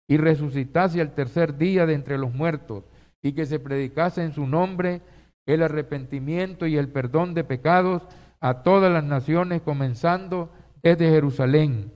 y 0.08 0.16
resucitase 0.16 1.00
al 1.00 1.14
tercer 1.14 1.56
día 1.56 1.86
de 1.86 1.94
entre 1.94 2.18
los 2.18 2.34
muertos, 2.34 2.84
y 3.22 3.32
que 3.32 3.46
se 3.46 3.60
predicase 3.60 4.22
en 4.22 4.32
su 4.32 4.46
nombre 4.46 5.00
el 5.46 5.62
arrepentimiento 5.62 6.66
y 6.66 6.76
el 6.76 6.88
perdón 6.88 7.34
de 7.34 7.44
pecados 7.44 8.02
a 8.40 8.62
todas 8.62 8.92
las 8.92 9.04
naciones, 9.04 9.62
comenzando 9.62 10.50
desde 10.82 11.08
Jerusalén. 11.10 11.92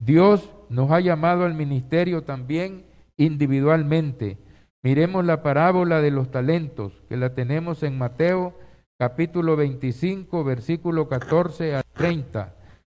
Dios 0.00 0.50
nos 0.70 0.90
ha 0.90 1.00
llamado 1.00 1.44
al 1.44 1.54
ministerio 1.54 2.22
también 2.24 2.86
individualmente. 3.18 4.38
Miremos 4.82 5.26
la 5.26 5.42
parábola 5.42 6.00
de 6.00 6.10
los 6.10 6.30
talentos, 6.30 7.02
que 7.08 7.18
la 7.18 7.34
tenemos 7.34 7.82
en 7.82 7.98
Mateo 7.98 8.54
capítulo 8.98 9.56
25, 9.56 10.42
versículo 10.42 11.08
14 11.08 11.74
a 11.74 11.82
30, 11.82 12.56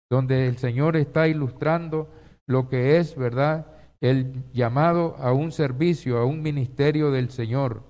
donde 0.10 0.48
el 0.48 0.58
Señor 0.58 0.96
está 0.96 1.28
ilustrando 1.28 2.10
lo 2.48 2.70
que 2.70 2.98
es, 2.98 3.18
¿verdad?, 3.18 3.68
el 4.00 4.44
llamado 4.52 5.16
a 5.20 5.32
un 5.32 5.52
servicio, 5.52 6.18
a 6.18 6.26
un 6.26 6.42
ministerio 6.42 7.12
del 7.12 7.30
Señor. 7.30 7.84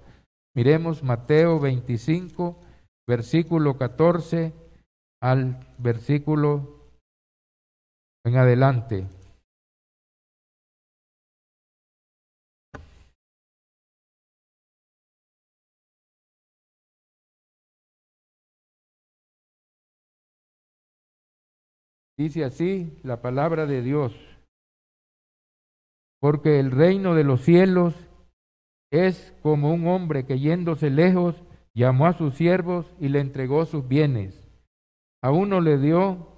Miremos 0.55 1.03
Mateo 1.03 1.59
25, 1.59 2.59
versículo 3.07 3.77
14 3.77 4.53
al 5.21 5.59
versículo 5.79 6.72
en 8.25 8.37
adelante. 8.37 9.07
Dice 22.17 22.45
así 22.45 22.99
la 23.03 23.21
palabra 23.21 23.65
de 23.65 23.81
Dios, 23.81 24.13
porque 26.21 26.59
el 26.59 26.71
reino 26.71 27.15
de 27.15 27.23
los 27.23 27.41
cielos 27.41 27.95
es 28.91 29.35
como 29.41 29.73
un 29.73 29.87
hombre 29.87 30.25
que 30.25 30.39
yéndose 30.39 30.89
lejos 30.91 31.35
llamó 31.73 32.05
a 32.05 32.13
sus 32.13 32.35
siervos 32.35 32.85
y 32.99 33.09
le 33.09 33.19
entregó 33.19 33.65
sus 33.65 33.87
bienes. 33.87 34.47
A 35.23 35.31
uno 35.31 35.59
le 35.59 35.79
dio 35.79 36.32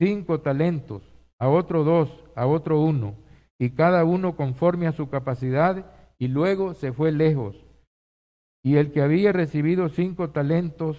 cinco 0.00 0.40
talentos, 0.40 1.02
a 1.38 1.50
otro 1.50 1.84
dos, 1.84 2.08
a 2.34 2.46
otro 2.46 2.80
uno, 2.80 3.16
y 3.58 3.70
cada 3.70 4.02
uno 4.04 4.34
conforme 4.34 4.86
a 4.86 4.92
su 4.92 5.10
capacidad, 5.10 5.92
y 6.18 6.28
luego 6.28 6.72
se 6.72 6.92
fue 6.92 7.12
lejos. 7.12 7.54
Y 8.64 8.76
el 8.76 8.92
que 8.92 9.02
había 9.02 9.32
recibido 9.32 9.90
cinco 9.90 10.30
talentos 10.30 10.96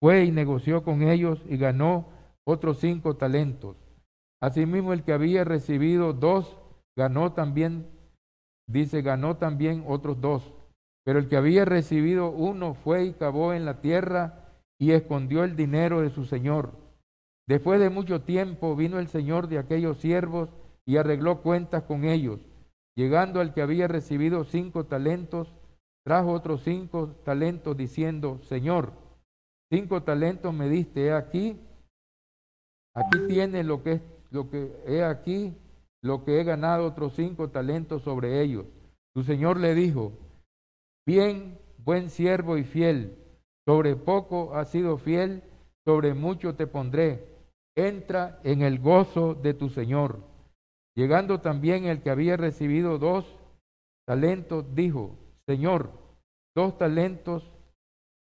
fue 0.00 0.24
y 0.24 0.30
negoció 0.30 0.82
con 0.82 1.02
ellos 1.02 1.42
y 1.46 1.58
ganó 1.58 2.08
otros 2.44 2.78
cinco 2.80 3.16
talentos. 3.16 3.76
Asimismo, 4.40 4.92
el 4.92 5.04
que 5.04 5.12
había 5.12 5.44
recibido 5.44 6.12
dos, 6.14 6.58
ganó 6.96 7.32
también, 7.32 7.86
dice, 8.66 9.02
ganó 9.02 9.36
también 9.36 9.84
otros 9.86 10.20
dos. 10.20 10.52
Pero 11.04 11.18
el 11.18 11.28
que 11.28 11.36
había 11.36 11.64
recibido 11.64 12.30
uno 12.30 12.74
fue 12.74 13.04
y 13.04 13.12
cavó 13.12 13.52
en 13.52 13.64
la 13.64 13.80
tierra 13.80 14.54
y 14.78 14.92
escondió 14.92 15.44
el 15.44 15.54
dinero 15.54 16.00
de 16.00 16.10
su 16.10 16.24
señor. 16.24 16.81
Después 17.48 17.80
de 17.80 17.90
mucho 17.90 18.22
tiempo 18.22 18.76
vino 18.76 18.98
el 18.98 19.08
señor 19.08 19.48
de 19.48 19.58
aquellos 19.58 19.98
siervos 19.98 20.48
y 20.86 20.96
arregló 20.96 21.42
cuentas 21.42 21.82
con 21.84 22.04
ellos. 22.04 22.40
Llegando 22.96 23.40
al 23.40 23.54
que 23.54 23.62
había 23.62 23.88
recibido 23.88 24.44
cinco 24.44 24.84
talentos, 24.84 25.52
trajo 26.04 26.32
otros 26.32 26.62
cinco 26.62 27.16
talentos 27.24 27.76
diciendo, 27.76 28.40
Señor, 28.42 28.92
cinco 29.70 30.02
talentos 30.02 30.52
me 30.52 30.68
diste 30.68 31.12
aquí, 31.12 31.58
Aquí 32.94 33.18
tiene 33.26 33.64
lo 33.64 33.82
que, 33.82 34.00
lo 34.30 34.50
que 34.50 34.70
he 34.86 35.02
aquí, 35.02 35.56
lo 36.02 36.24
que 36.24 36.40
he 36.40 36.44
ganado 36.44 36.86
otros 36.86 37.14
cinco 37.14 37.48
talentos 37.48 38.02
sobre 38.02 38.42
ellos. 38.42 38.66
Su 39.14 39.22
señor 39.22 39.58
le 39.58 39.74
dijo, 39.74 40.12
bien, 41.06 41.58
buen 41.78 42.10
siervo 42.10 42.58
y 42.58 42.64
fiel, 42.64 43.16
sobre 43.66 43.96
poco 43.96 44.54
has 44.54 44.70
sido 44.70 44.98
fiel, 44.98 45.42
sobre 45.84 46.12
mucho 46.14 46.54
te 46.54 46.66
pondré. 46.66 47.31
Entra 47.76 48.40
en 48.44 48.62
el 48.62 48.78
gozo 48.78 49.34
de 49.34 49.54
tu 49.54 49.68
señor. 49.68 50.20
Llegando 50.94 51.40
también 51.40 51.84
el 51.84 52.02
que 52.02 52.10
había 52.10 52.36
recibido 52.36 52.98
dos 52.98 53.24
talentos, 54.06 54.74
dijo, 54.74 55.16
Señor, 55.46 55.90
dos 56.54 56.76
talentos 56.76 57.52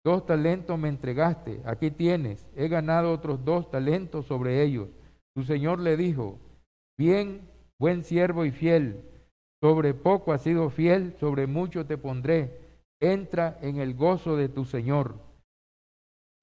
Dos 0.05 0.27
talentos 0.27 0.77
me 0.77 0.87
entregaste, 0.87 1.63
aquí 1.65 1.89
tienes, 1.89 2.45
he 2.55 2.67
ganado 2.67 3.11
otros 3.11 3.43
dos 3.43 3.71
talentos 3.71 4.27
sobre 4.27 4.61
ellos. 4.61 4.87
Su 5.35 5.43
señor 5.43 5.79
le 5.79 5.97
dijo, 5.97 6.37
bien, 6.95 7.49
buen 7.79 8.03
siervo 8.03 8.45
y 8.45 8.51
fiel, 8.51 9.03
sobre 9.63 9.95
poco 9.95 10.31
has 10.31 10.43
sido 10.43 10.69
fiel, 10.69 11.15
sobre 11.19 11.47
mucho 11.47 11.87
te 11.87 11.97
pondré, 11.97 12.55
entra 12.99 13.57
en 13.63 13.77
el 13.77 13.95
gozo 13.95 14.37
de 14.37 14.47
tu 14.47 14.65
señor. 14.65 15.15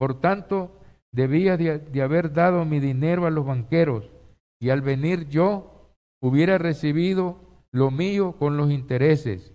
Por 0.00 0.18
tanto, 0.20 0.80
debías 1.12 1.58
de, 1.58 1.78
de 1.78 2.02
haber 2.02 2.32
dado 2.32 2.64
mi 2.64 2.80
dinero 2.80 3.26
a 3.26 3.30
los 3.30 3.44
banqueros, 3.44 4.10
y 4.58 4.70
al 4.70 4.80
venir 4.80 5.28
yo 5.28 5.92
hubiera 6.22 6.56
recibido 6.56 7.36
lo 7.70 7.90
mío 7.90 8.32
con 8.38 8.56
los 8.56 8.70
intereses. 8.70 9.52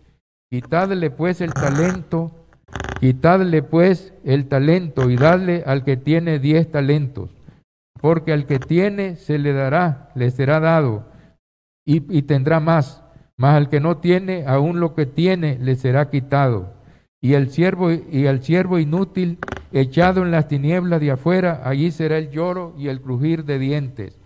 Quitadle 0.51 1.09
pues 1.09 1.41
el 1.41 1.53
talento 1.53 2.45
Quitadle 2.99 3.61
pues 3.61 4.13
el 4.23 4.47
talento 4.47 5.09
y 5.09 5.17
dadle 5.17 5.63
al 5.65 5.83
que 5.83 5.97
tiene 5.97 6.39
diez 6.39 6.71
talentos, 6.71 7.29
porque 8.01 8.31
al 8.31 8.45
que 8.45 8.57
tiene 8.57 9.17
se 9.17 9.37
le 9.37 9.53
dará, 9.53 10.11
le 10.15 10.31
será 10.31 10.59
dado 10.59 11.05
y, 11.85 12.17
y 12.17 12.23
tendrá 12.23 12.59
más, 12.59 13.03
mas 13.37 13.55
al 13.55 13.69
que 13.69 13.79
no 13.79 13.97
tiene, 13.97 14.45
aún 14.47 14.79
lo 14.79 14.95
que 14.95 15.05
tiene 15.05 15.59
le 15.59 15.75
será 15.75 16.09
quitado. 16.09 16.73
Y 17.25 17.33
el 17.33 17.49
siervo 17.49 17.91
y 17.91 18.27
al 18.27 18.43
siervo 18.43 18.77
inútil 18.77 19.39
echado 19.71 20.21
en 20.21 20.29
las 20.29 20.47
tinieblas 20.47 21.01
de 21.01 21.09
afuera, 21.09 21.63
allí 21.63 21.89
será 21.89 22.19
el 22.19 22.29
lloro 22.29 22.75
y 22.77 22.87
el 22.87 23.01
crujir 23.01 23.45
de 23.45 23.57
dientes. 23.57 24.19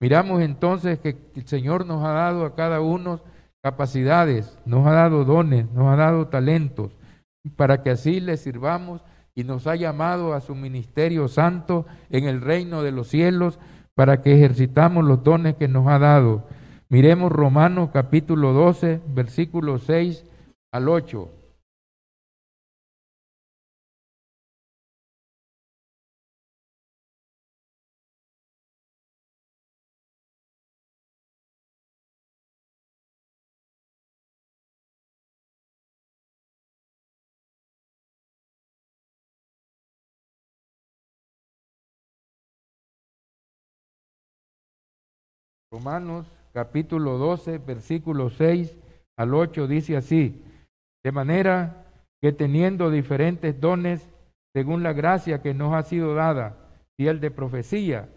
Miramos 0.00 0.42
entonces 0.42 0.98
que 0.98 1.16
el 1.36 1.46
Señor 1.46 1.86
nos 1.86 2.04
ha 2.04 2.10
dado 2.10 2.44
a 2.44 2.56
cada 2.56 2.80
uno 2.80 3.20
capacidades, 3.62 4.58
nos 4.64 4.84
ha 4.84 4.90
dado 4.90 5.24
dones, 5.24 5.70
nos 5.70 5.92
ha 5.92 5.94
dado 5.94 6.26
talentos 6.26 6.90
para 7.54 7.84
que 7.84 7.90
así 7.90 8.18
le 8.18 8.36
sirvamos 8.36 9.00
y 9.36 9.44
nos 9.44 9.68
ha 9.68 9.76
llamado 9.76 10.34
a 10.34 10.40
su 10.40 10.56
ministerio 10.56 11.28
santo 11.28 11.86
en 12.10 12.24
el 12.24 12.40
reino 12.40 12.82
de 12.82 12.90
los 12.90 13.06
cielos 13.06 13.60
para 13.94 14.22
que 14.22 14.34
ejercitamos 14.34 15.04
los 15.04 15.22
dones 15.22 15.54
que 15.54 15.68
nos 15.68 15.86
ha 15.86 16.00
dado. 16.00 16.48
Miremos 16.88 17.30
Romanos 17.30 17.90
capítulo 17.92 18.52
12, 18.52 19.02
versículo 19.06 19.78
6 19.78 20.24
al 20.72 20.88
8. 20.88 21.36
Romanos 45.72 46.26
capítulo 46.52 47.16
12, 47.16 47.58
versículo 47.58 48.28
6 48.30 48.76
al 49.16 49.34
8 49.34 49.68
dice 49.68 49.96
así, 49.96 50.42
de 51.04 51.12
manera 51.12 51.86
que 52.20 52.32
teniendo 52.32 52.90
diferentes 52.90 53.60
dones 53.60 54.08
según 54.52 54.82
la 54.82 54.92
gracia 54.92 55.42
que 55.42 55.54
nos 55.54 55.72
ha 55.74 55.84
sido 55.84 56.16
dada, 56.16 56.56
y 56.98 57.06
el 57.06 57.20
de 57.20 57.30
profecía, 57.30 58.08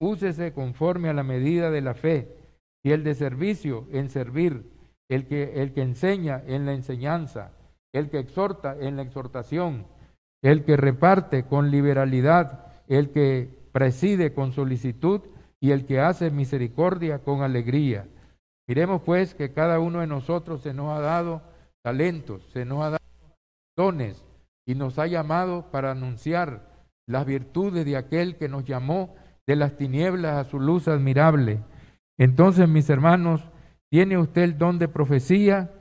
úsese 0.00 0.52
conforme 0.52 1.08
a 1.08 1.12
la 1.12 1.24
medida 1.24 1.72
de 1.72 1.80
la 1.80 1.94
fe, 1.94 2.28
y 2.84 2.92
el 2.92 3.02
de 3.02 3.16
servicio 3.16 3.88
en 3.90 4.08
servir, 4.08 4.70
el 5.08 5.26
que, 5.26 5.60
el 5.62 5.72
que 5.72 5.82
enseña 5.82 6.40
en 6.46 6.64
la 6.64 6.74
enseñanza, 6.74 7.50
el 7.92 8.08
que 8.08 8.20
exhorta 8.20 8.76
en 8.78 8.94
la 8.94 9.02
exhortación, 9.02 9.84
el 10.42 10.64
que 10.64 10.76
reparte 10.76 11.42
con 11.42 11.72
liberalidad, 11.72 12.66
el 12.86 13.10
que 13.10 13.50
preside 13.72 14.32
con 14.32 14.52
solicitud 14.52 15.22
y 15.60 15.72
el 15.72 15.86
que 15.86 16.00
hace 16.00 16.30
misericordia 16.30 17.18
con 17.18 17.42
alegría. 17.42 18.08
Miremos 18.66 19.02
pues 19.02 19.34
que 19.34 19.52
cada 19.52 19.78
uno 19.78 20.00
de 20.00 20.06
nosotros 20.06 20.62
se 20.62 20.72
nos 20.72 20.96
ha 20.96 21.00
dado 21.00 21.42
talentos, 21.82 22.48
se 22.52 22.64
nos 22.64 22.82
ha 22.82 22.90
dado 22.90 22.98
dones 23.76 24.24
y 24.66 24.74
nos 24.74 24.98
ha 24.98 25.06
llamado 25.06 25.70
para 25.70 25.90
anunciar 25.90 26.68
las 27.06 27.26
virtudes 27.26 27.84
de 27.84 27.96
aquel 27.96 28.36
que 28.36 28.48
nos 28.48 28.64
llamó 28.64 29.14
de 29.46 29.56
las 29.56 29.76
tinieblas 29.76 30.36
a 30.36 30.48
su 30.48 30.60
luz 30.60 30.86
admirable. 30.86 31.60
Entonces, 32.18 32.68
mis 32.68 32.88
hermanos, 32.88 33.42
tiene 33.90 34.16
usted 34.16 34.42
el 34.42 34.58
don 34.58 34.78
de 34.78 34.88
profecía, 34.88 35.72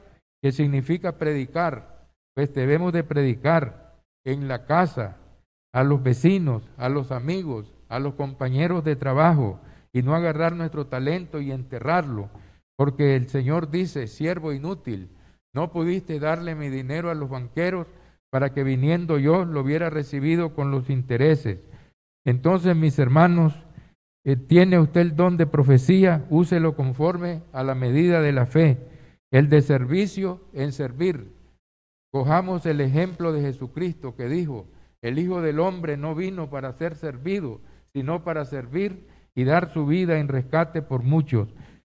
que 0.42 0.52
significa 0.52 1.18
predicar, 1.18 2.08
pues 2.34 2.54
debemos 2.54 2.94
de 2.94 3.04
predicar 3.04 4.00
en 4.26 4.48
la 4.48 4.66
casa, 4.66 5.18
a 5.72 5.84
los 5.84 6.02
vecinos, 6.02 6.64
a 6.78 6.90
los 6.90 7.12
amigos, 7.12 7.72
a 7.90 8.00
los 8.00 8.16
compañeros 8.16 8.84
de 8.84 8.96
trabajo, 8.96 9.60
y 9.94 10.02
no 10.02 10.16
agarrar 10.16 10.56
nuestro 10.56 10.88
talento 10.88 11.42
y 11.42 11.52
enterrarlo, 11.52 12.30
porque 12.78 13.16
el 13.16 13.28
Señor 13.28 13.70
dice, 13.70 14.08
siervo 14.08 14.54
inútil, 14.54 15.10
no 15.54 15.72
pudiste 15.72 16.20
darle 16.20 16.56
mi 16.56 16.70
dinero 16.70 17.10
a 17.10 17.16
los 17.16 17.30
banqueros 17.30 17.88
para 18.30 18.54
que 18.54 18.64
viniendo 18.64 19.18
yo 19.18 19.46
lo 19.46 19.62
hubiera 19.62 19.90
recibido 19.90 20.54
con 20.54 20.72
los 20.72 20.90
intereses. 20.90 21.60
Entonces, 22.26 22.76
mis 22.76 23.00
hermanos, 23.00 23.54
eh, 24.24 24.36
tiene 24.36 24.80
usted 24.80 25.02
el 25.02 25.16
don 25.16 25.38
de 25.38 25.48
profecía, 25.48 26.26
úselo 26.30 26.76
conforme 26.76 27.42
a 27.52 27.64
la 27.64 27.74
medida 27.74 28.22
de 28.22 28.32
la 28.32 28.46
fe, 28.46 28.78
el 29.32 29.50
de 29.50 29.62
servicio 29.62 30.42
en 30.54 30.72
servir. 30.72 31.34
Cojamos 32.12 32.66
el 32.66 32.82
ejemplo 32.82 33.32
de 33.32 33.42
Jesucristo 33.42 34.16
que 34.16 34.28
dijo, 34.28 34.68
el 35.02 35.18
Hijo 35.18 35.42
del 35.42 35.60
Hombre 35.60 35.98
no 35.98 36.14
vino 36.14 36.50
para 36.50 36.74
ser 36.74 36.96
servido, 36.96 37.62
sino 37.94 38.24
para 38.24 38.46
servir 38.46 39.08
y 39.40 39.46
dar 39.46 39.72
su 39.72 39.86
vida 39.86 40.20
en 40.20 40.28
rescate 40.28 40.82
por 40.82 41.02
muchos. 41.02 41.48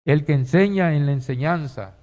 El 0.05 0.25
que 0.25 0.33
enseña 0.33 0.93
en 0.93 1.07
la 1.07 1.11
enseñanza. 1.11 1.95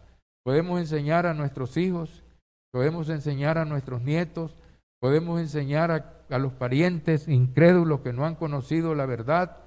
Podemos 0.44 0.80
enseñar 0.80 1.26
a 1.26 1.34
nuestros 1.34 1.76
hijos, 1.76 2.24
podemos 2.72 3.08
enseñar 3.08 3.56
a 3.56 3.64
nuestros 3.64 4.02
nietos, 4.02 4.56
podemos 4.98 5.40
enseñar 5.40 5.92
a, 6.28 6.38
los 6.38 6.54
parientes 6.54 7.28
incrédulos 7.28 8.00
que 8.00 8.12
no 8.12 8.26
han 8.26 8.34
conocido 8.34 8.96
la 8.96 9.06
verdad, 9.06 9.58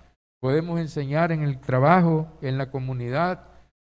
podemos 0.42 0.78
enseñar 0.78 1.32
en 1.32 1.42
el 1.42 1.62
trabajo, 1.62 2.28
en 2.42 2.58
la 2.58 2.70
comunidad, 2.70 3.46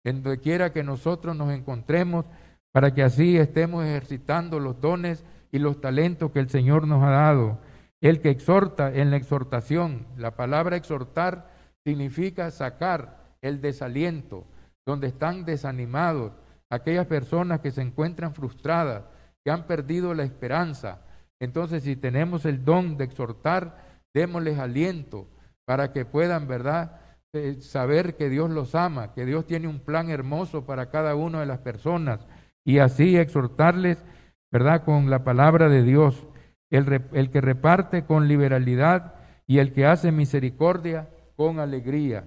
en 0.03 0.23
donde 0.23 0.41
quiera 0.41 0.73
que 0.73 0.83
nosotros 0.83 1.37
nos 1.37 1.53
encontremos, 1.53 2.25
para 2.73 2.95
que 2.95 3.03
así 3.03 3.37
estemos 3.37 3.85
ejercitando 3.85 4.61
los 4.61 4.81
dones 4.81 5.27
y 5.53 5.59
los 5.59 5.79
talentos 5.83 6.31
que 6.31 6.41
el 6.41 6.49
Señor 6.49 6.87
nos 6.87 7.05
ha 7.05 7.11
dado. 7.11 7.59
El 8.01 8.23
que 8.23 8.31
exhorta 8.31 8.95
en 8.95 9.11
la 9.11 9.19
exhortación, 9.19 10.07
la 10.17 10.37
palabra 10.37 10.77
exhortar 10.77 11.55
significa 11.87 12.51
sacar 12.51 13.16
el 13.40 13.61
desaliento, 13.61 14.44
donde 14.85 15.07
están 15.07 15.44
desanimados, 15.44 16.33
aquellas 16.68 17.07
personas 17.07 17.61
que 17.61 17.70
se 17.70 17.81
encuentran 17.81 18.35
frustradas, 18.35 19.05
que 19.44 19.53
han 19.53 19.68
perdido 19.68 20.12
la 20.12 20.25
esperanza. 20.25 21.03
Entonces, 21.38 21.85
si 21.85 21.94
tenemos 21.94 22.44
el 22.44 22.64
don 22.64 22.96
de 22.96 23.05
exhortar, 23.05 23.79
démosles 24.12 24.59
aliento 24.59 25.29
para 25.64 25.92
que 25.92 26.05
puedan, 26.05 26.49
¿verdad?, 26.49 27.03
eh, 27.33 27.59
saber 27.61 28.16
que 28.16 28.31
Dios 28.31 28.51
los 28.51 28.75
ama, 28.75 29.14
que 29.14 29.25
Dios 29.25 29.46
tiene 29.46 29.68
un 29.68 29.79
plan 29.79 30.11
hermoso 30.11 30.66
para 30.66 30.90
cada 30.90 31.14
una 31.14 31.38
de 31.38 31.46
las 31.46 31.61
personas 31.61 32.27
y 32.64 32.79
así 32.79 33.16
exhortarles, 33.16 34.03
¿verdad?, 34.51 34.85
con 34.85 35.09
la 35.09 35.22
palabra 35.22 35.68
de 35.68 35.85
Dios. 35.85 36.27
El, 36.68 37.05
el 37.12 37.31
que 37.31 37.40
reparte 37.40 38.05
con 38.05 38.27
liberalidad 38.27 39.14
y 39.46 39.59
el 39.59 39.72
que 39.72 39.87
hace 39.87 40.11
misericordia 40.11 41.11
con 41.37 41.61
alegría. 41.61 42.27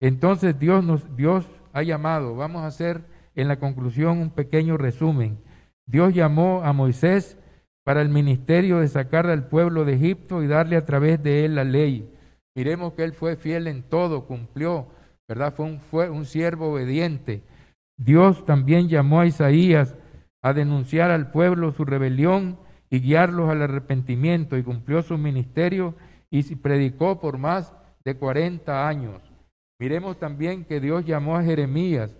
Entonces 0.00 0.58
Dios 0.58 0.84
nos 0.84 1.16
Dios 1.16 1.46
ha 1.72 1.82
llamado, 1.82 2.34
vamos 2.34 2.62
a 2.62 2.68
hacer 2.68 3.04
en 3.34 3.48
la 3.48 3.58
conclusión 3.58 4.18
un 4.18 4.30
pequeño 4.30 4.76
resumen. 4.76 5.38
Dios 5.86 6.14
llamó 6.14 6.62
a 6.64 6.72
Moisés 6.72 7.38
para 7.84 8.02
el 8.02 8.08
ministerio 8.08 8.80
de 8.80 8.88
sacar 8.88 9.28
al 9.28 9.48
pueblo 9.48 9.84
de 9.84 9.94
Egipto 9.94 10.42
y 10.42 10.48
darle 10.48 10.76
a 10.76 10.84
través 10.84 11.22
de 11.22 11.44
él 11.44 11.54
la 11.54 11.64
ley. 11.64 12.10
Miremos 12.56 12.94
que 12.94 13.04
él 13.04 13.12
fue 13.12 13.36
fiel 13.36 13.68
en 13.68 13.82
todo, 13.82 14.26
cumplió, 14.26 14.88
¿verdad? 15.28 15.54
Fue 15.54 15.66
un, 15.66 15.80
fue 15.80 16.10
un 16.10 16.24
siervo 16.24 16.72
obediente. 16.72 17.42
Dios 17.96 18.44
también 18.44 18.88
llamó 18.88 19.20
a 19.20 19.26
Isaías 19.26 19.94
a 20.42 20.52
denunciar 20.52 21.10
al 21.10 21.30
pueblo 21.30 21.72
su 21.72 21.84
rebelión 21.84 22.58
y 22.90 23.00
guiarlos 23.00 23.50
al 23.50 23.62
arrepentimiento 23.62 24.56
y 24.56 24.62
cumplió 24.62 25.02
su 25.02 25.18
ministerio 25.18 25.94
y 26.30 26.42
predicó 26.56 27.20
por 27.20 27.38
más 27.38 27.72
de 28.06 28.16
40 28.16 28.86
años. 28.86 29.20
Miremos 29.80 30.16
también 30.16 30.64
que 30.64 30.78
Dios 30.78 31.04
llamó 31.04 31.36
a 31.36 31.42
Jeremías 31.42 32.16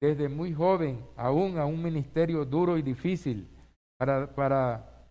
desde 0.00 0.30
muy 0.30 0.54
joven 0.54 1.04
aún 1.14 1.58
a 1.58 1.66
un 1.66 1.82
ministerio 1.82 2.46
duro 2.46 2.78
y 2.78 2.82
difícil 2.82 3.46
para, 3.98 4.34
para 4.34 5.10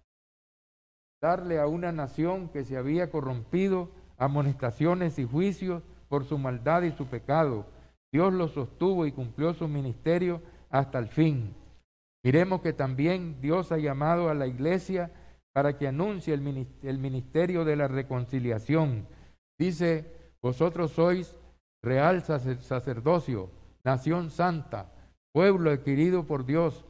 darle 1.21 1.59
a 1.59 1.67
una 1.67 1.91
nación 1.91 2.49
que 2.49 2.63
se 2.63 2.75
había 2.75 3.11
corrompido 3.11 3.91
amonestaciones 4.17 5.19
y 5.19 5.25
juicios 5.25 5.83
por 6.09 6.25
su 6.25 6.39
maldad 6.39 6.81
y 6.81 6.91
su 6.91 7.05
pecado. 7.05 7.67
Dios 8.11 8.33
lo 8.33 8.47
sostuvo 8.47 9.05
y 9.05 9.11
cumplió 9.11 9.53
su 9.53 9.67
ministerio 9.67 10.41
hasta 10.71 10.97
el 10.97 11.07
fin. 11.07 11.53
Miremos 12.23 12.61
que 12.61 12.73
también 12.73 13.39
Dios 13.41 13.71
ha 13.71 13.77
llamado 13.77 14.29
a 14.29 14.33
la 14.33 14.47
iglesia 14.47 15.11
para 15.53 15.77
que 15.77 15.87
anuncie 15.87 16.33
el 16.33 16.97
ministerio 16.97 17.63
de 17.63 17.75
la 17.75 17.87
reconciliación 17.87 19.05
Dice, 19.57 20.33
vosotros 20.41 20.91
sois 20.91 21.37
real 21.81 22.21
sacerdocio, 22.23 23.49
nación 23.83 24.29
santa, 24.29 24.91
pueblo 25.33 25.71
adquirido 25.71 26.25
por 26.25 26.45
Dios, 26.45 26.85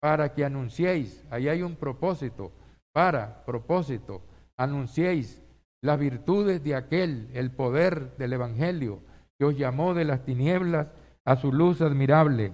para 0.00 0.34
que 0.34 0.44
anunciéis, 0.44 1.24
ahí 1.30 1.48
hay 1.48 1.62
un 1.62 1.76
propósito, 1.76 2.52
para 2.92 3.44
propósito, 3.44 4.22
anunciéis 4.56 5.42
las 5.82 5.98
virtudes 5.98 6.62
de 6.62 6.74
aquel, 6.74 7.30
el 7.34 7.50
poder 7.50 8.16
del 8.16 8.34
Evangelio, 8.34 9.00
que 9.38 9.46
os 9.46 9.56
llamó 9.56 9.94
de 9.94 10.04
las 10.04 10.24
tinieblas 10.24 10.88
a 11.24 11.36
su 11.36 11.52
luz 11.52 11.80
admirable, 11.80 12.52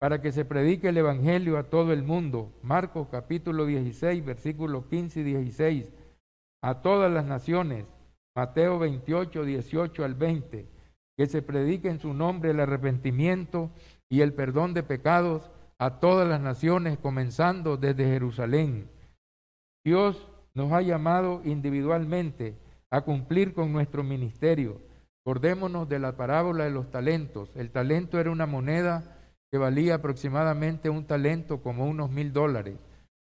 para 0.00 0.20
que 0.20 0.32
se 0.32 0.44
predique 0.44 0.88
el 0.88 0.98
Evangelio 0.98 1.56
a 1.56 1.64
todo 1.64 1.92
el 1.92 2.02
mundo. 2.02 2.52
Marcos 2.62 3.08
capítulo 3.10 3.66
16, 3.66 4.24
versículos 4.24 4.86
15 4.86 5.20
y 5.20 5.22
16, 5.22 5.92
a 6.62 6.82
todas 6.82 7.10
las 7.10 7.24
naciones 7.24 7.86
Mateo 8.34 8.78
28, 8.78 9.44
18 9.44 10.04
al 10.04 10.14
20, 10.14 10.66
que 11.18 11.26
se 11.26 11.42
predique 11.42 11.90
en 11.90 12.00
su 12.00 12.14
nombre 12.14 12.50
el 12.50 12.60
arrepentimiento 12.60 13.70
y 14.08 14.22
el 14.22 14.32
perdón 14.32 14.72
de 14.72 14.82
pecados 14.82 15.50
a 15.78 16.00
todas 16.00 16.26
las 16.26 16.40
naciones, 16.40 16.98
comenzando 16.98 17.76
desde 17.76 18.06
Jerusalén. 18.06 18.88
Dios 19.84 20.28
nos 20.54 20.72
ha 20.72 20.80
llamado 20.80 21.42
individualmente 21.44 22.56
a 22.90 23.02
cumplir 23.02 23.52
con 23.52 23.72
nuestro 23.72 24.02
ministerio. 24.02 24.80
Acordémonos 25.24 25.88
de 25.88 25.98
la 25.98 26.16
parábola 26.16 26.64
de 26.64 26.70
los 26.70 26.90
talentos. 26.90 27.50
El 27.54 27.70
talento 27.70 28.18
era 28.18 28.30
una 28.30 28.46
moneda 28.46 29.18
que 29.50 29.58
valía 29.58 29.96
aproximadamente 29.96 30.88
un 30.88 31.04
talento 31.04 31.62
como 31.62 31.86
unos 31.86 32.10
mil 32.10 32.32
dólares. 32.32 32.76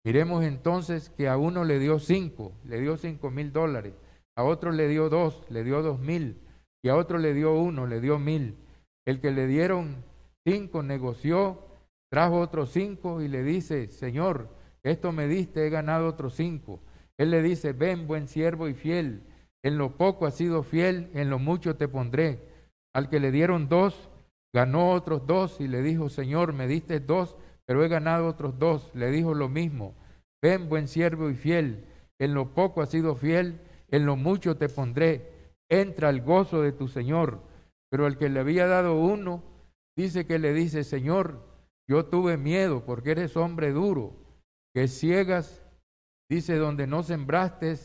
Miremos 0.05 0.45
entonces 0.45 1.11
que 1.11 1.29
a 1.29 1.37
uno 1.37 1.65
le 1.65 1.81
dio 1.81 1.99
cinco, 1.99 2.53
le 2.65 2.81
dio 2.81 2.97
cinco 2.97 3.31
mil 3.31 3.53
dólares 3.53 3.95
a 4.37 4.45
otro 4.45 4.73
le 4.73 4.89
dio 4.89 5.09
dos, 5.09 5.45
le 5.51 5.65
dio 5.65 5.83
dos 5.83 6.01
mil, 6.01 6.41
y 6.83 6.89
a 6.89 6.97
otro 6.97 7.19
le 7.19 7.35
dio 7.35 7.55
uno, 7.55 7.87
le 7.87 8.01
dio 8.01 8.19
mil. 8.19 8.57
El 9.07 9.21
que 9.21 9.31
le 9.31 9.47
dieron 9.47 10.05
cinco 10.47 10.83
negoció, 10.83 11.59
trajo 12.11 12.41
otros 12.41 12.71
cinco 12.71 13.21
y 13.21 13.29
le 13.29 13.43
dice, 13.43 13.89
Señor, 13.89 14.49
esto 14.83 15.13
me 15.13 15.29
diste, 15.29 15.67
he 15.67 15.71
ganado 15.71 16.09
otros 16.09 16.35
cinco. 16.35 16.81
Él 17.19 17.31
le 17.31 17.43
dice, 17.43 17.73
ven, 17.73 18.07
buen 18.07 18.27
siervo 18.27 18.69
y 18.69 18.75
fiel, 18.75 19.23
en 19.63 19.79
lo 19.79 19.97
poco 19.97 20.27
has 20.27 20.37
sido 20.37 20.63
fiel, 20.63 21.11
en 21.15 21.31
lo 21.31 21.39
mucho 21.39 21.77
te 21.77 21.89
pondré. 21.89 22.41
Al 22.95 23.09
que 23.09 23.21
le 23.21 23.31
dieron 23.31 23.69
dos, 23.69 24.11
ganó 24.53 24.91
otros 24.91 25.27
dos 25.27 25.61
y 25.61 25.69
le 25.69 25.83
dijo, 25.83 26.09
Señor, 26.09 26.53
me 26.53 26.67
diste 26.67 27.01
dos, 27.01 27.37
pero 27.65 27.85
he 27.85 27.89
ganado 27.89 28.27
otros 28.27 28.59
dos. 28.59 28.91
Le 28.95 29.11
dijo 29.11 29.35
lo 29.35 29.49
mismo, 29.49 29.95
ven, 30.43 30.69
buen 30.69 30.89
siervo 30.89 31.31
y 31.31 31.35
fiel, 31.35 31.85
en 32.19 32.35
lo 32.35 32.55
poco 32.55 32.83
has 32.83 32.91
sido 32.91 33.15
fiel, 33.15 33.61
en 33.93 34.07
lo 34.07 34.17
mucho 34.17 34.57
te 34.57 34.69
pondré, 34.69 35.55
entra 35.69 36.09
al 36.09 36.23
gozo 36.23 36.63
de 36.63 36.73
tu 36.73 36.89
Señor. 36.89 37.41
Pero 37.91 38.07
el 38.07 38.17
que 38.17 38.31
le 38.31 38.41
había 38.41 38.67
dado 38.67 38.99
uno, 38.99 39.45
dice 39.95 40.27
que 40.27 40.39
le 40.39 40.55
dice, 40.55 40.83
Señor, 40.83 41.47
yo 41.87 42.07
tuve 42.07 42.39
miedo 42.39 42.85
porque 42.85 43.13
eres 43.13 43.37
hombre 43.37 43.71
duro, 43.71 44.17
que 44.75 44.89
ciegas, 44.89 45.63
dice, 46.29 46.57
donde 46.57 46.87
no 46.87 47.03
sembraste 47.03 47.77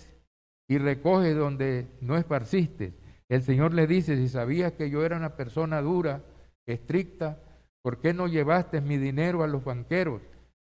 y 0.70 0.78
recoges 0.78 1.36
donde 1.36 1.88
no 2.00 2.16
esparciste. 2.16 2.94
El 3.28 3.44
Señor 3.44 3.74
le 3.74 3.86
dice, 3.86 4.16
si 4.16 4.30
sabías 4.30 4.72
que 4.74 4.90
yo 4.90 5.04
era 5.04 5.18
una 5.18 5.36
persona 5.36 5.82
dura, 5.82 6.24
estricta, 6.66 7.38
¿por 7.84 8.00
qué 8.00 8.14
no 8.14 8.28
llevaste 8.28 8.80
mi 8.80 8.98
dinero 8.98 9.44
a 9.44 9.48
los 9.48 9.66
banqueros 9.66 10.22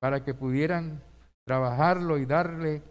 para 0.00 0.24
que 0.24 0.32
pudieran 0.32 1.02
trabajarlo 1.44 2.16
y 2.16 2.24
darle 2.24 2.82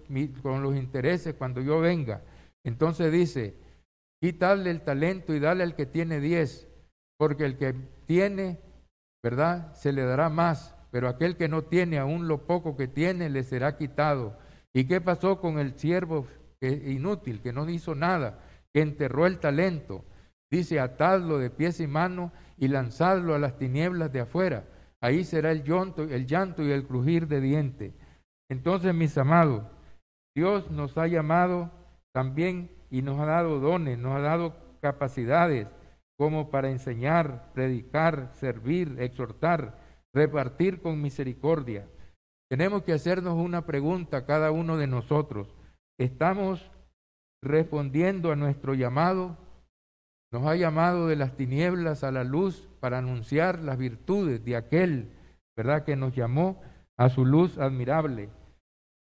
con 0.43 0.61
los 0.61 0.75
intereses 0.75 1.33
cuando 1.33 1.61
yo 1.61 1.79
venga? 1.79 2.21
Entonces 2.65 3.11
dice, 3.11 3.55
quitarle 4.19 4.71
el 4.71 4.81
talento 4.81 5.33
y 5.33 5.39
dale 5.39 5.63
al 5.63 5.75
que 5.75 5.85
tiene 5.85 6.19
diez, 6.19 6.67
porque 7.17 7.45
el 7.45 7.57
que 7.57 7.75
tiene, 8.07 8.59
¿verdad? 9.23 9.73
Se 9.75 9.93
le 9.93 10.03
dará 10.03 10.29
más, 10.29 10.75
pero 10.91 11.07
aquel 11.07 11.37
que 11.37 11.47
no 11.47 11.63
tiene, 11.63 11.99
aún 11.99 12.27
lo 12.27 12.47
poco 12.47 12.75
que 12.75 12.87
tiene, 12.87 13.29
le 13.29 13.43
será 13.43 13.77
quitado. 13.77 14.37
¿Y 14.73 14.85
qué 14.85 14.99
pasó 14.99 15.39
con 15.39 15.59
el 15.59 15.77
siervo 15.77 16.25
inútil, 16.59 17.41
que 17.41 17.53
no 17.53 17.69
hizo 17.69 17.93
nada, 17.93 18.39
que 18.73 18.81
enterró 18.81 19.27
el 19.27 19.39
talento? 19.39 20.03
Dice, 20.49 20.79
atadlo 20.79 21.37
de 21.37 21.51
pies 21.51 21.79
y 21.79 21.87
manos 21.87 22.31
y 22.57 22.67
lanzadlo 22.67 23.35
a 23.35 23.39
las 23.39 23.57
tinieblas 23.59 24.11
de 24.11 24.21
afuera. 24.21 24.65
Ahí 25.01 25.23
será 25.23 25.51
el 25.51 25.63
llanto, 25.63 26.01
el 26.01 26.25
llanto 26.25 26.63
y 26.63 26.71
el 26.71 26.87
crujir 26.87 27.27
de 27.27 27.41
dientes. 27.41 27.93
Entonces, 28.49 28.95
mis 28.95 29.15
amados, 29.19 29.65
Dios 30.35 30.71
nos 30.71 30.97
ha 30.97 31.05
llamado 31.05 31.71
también 32.15 32.71
y 32.89 33.01
nos 33.01 33.19
ha 33.19 33.25
dado 33.25 33.59
dones, 33.59 33.97
nos 33.99 34.15
ha 34.15 34.21
dado 34.21 34.55
capacidades 34.79 35.67
como 36.17 36.49
para 36.49 36.69
enseñar, 36.71 37.51
predicar, 37.53 38.29
servir, 38.35 38.95
exhortar, 38.99 39.77
repartir 40.13 40.81
con 40.81 41.01
misericordia. 41.01 41.89
Tenemos 42.49 42.83
que 42.83 42.93
hacernos 42.93 43.35
una 43.35 43.65
pregunta 43.65 44.25
cada 44.25 44.51
uno 44.51 44.77
de 44.77 44.87
nosotros. 44.87 45.53
¿Estamos 45.99 46.71
respondiendo 47.43 48.31
a 48.31 48.37
nuestro 48.37 48.75
llamado? 48.75 49.35
Nos 50.31 50.45
ha 50.45 50.55
llamado 50.55 51.07
de 51.07 51.17
las 51.17 51.35
tinieblas 51.35 52.05
a 52.05 52.13
la 52.13 52.23
luz 52.23 52.69
para 52.79 52.99
anunciar 52.99 53.59
las 53.59 53.77
virtudes 53.77 54.45
de 54.45 54.55
aquel, 54.55 55.11
¿verdad?, 55.57 55.83
que 55.83 55.97
nos 55.97 56.15
llamó 56.15 56.61
a 56.95 57.09
su 57.09 57.25
luz 57.25 57.57
admirable. 57.57 58.29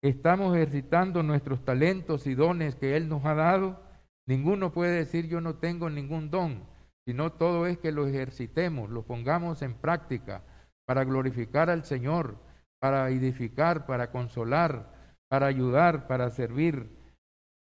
Estamos 0.05 0.55
ejercitando 0.55 1.23
nuestros 1.23 1.65
talentos 1.65 2.27
y 2.27 2.35
dones 2.35 2.75
que 2.75 2.95
Él 2.95 3.09
nos 3.09 3.25
ha 3.25 3.33
dado. 3.33 3.81
Ninguno 4.27 4.71
puede 4.71 4.95
decir 4.95 5.29
yo 5.29 5.41
no 5.41 5.55
tengo 5.55 5.89
ningún 5.89 6.31
don, 6.31 6.63
sino 7.07 7.33
todo 7.33 7.67
es 7.67 7.79
que 7.79 7.91
lo 7.91 8.07
ejercitemos, 8.07 8.91
lo 8.91 9.07
pongamos 9.07 9.63
en 9.63 9.73
práctica 9.73 10.43
para 10.85 11.05
glorificar 11.05 11.71
al 11.71 11.85
Señor, 11.87 12.37
para 12.81 13.09
edificar, 13.09 13.87
para 13.87 14.11
consolar, 14.11 14.93
para 15.31 15.47
ayudar, 15.47 16.07
para 16.07 16.29
servir. 16.29 16.91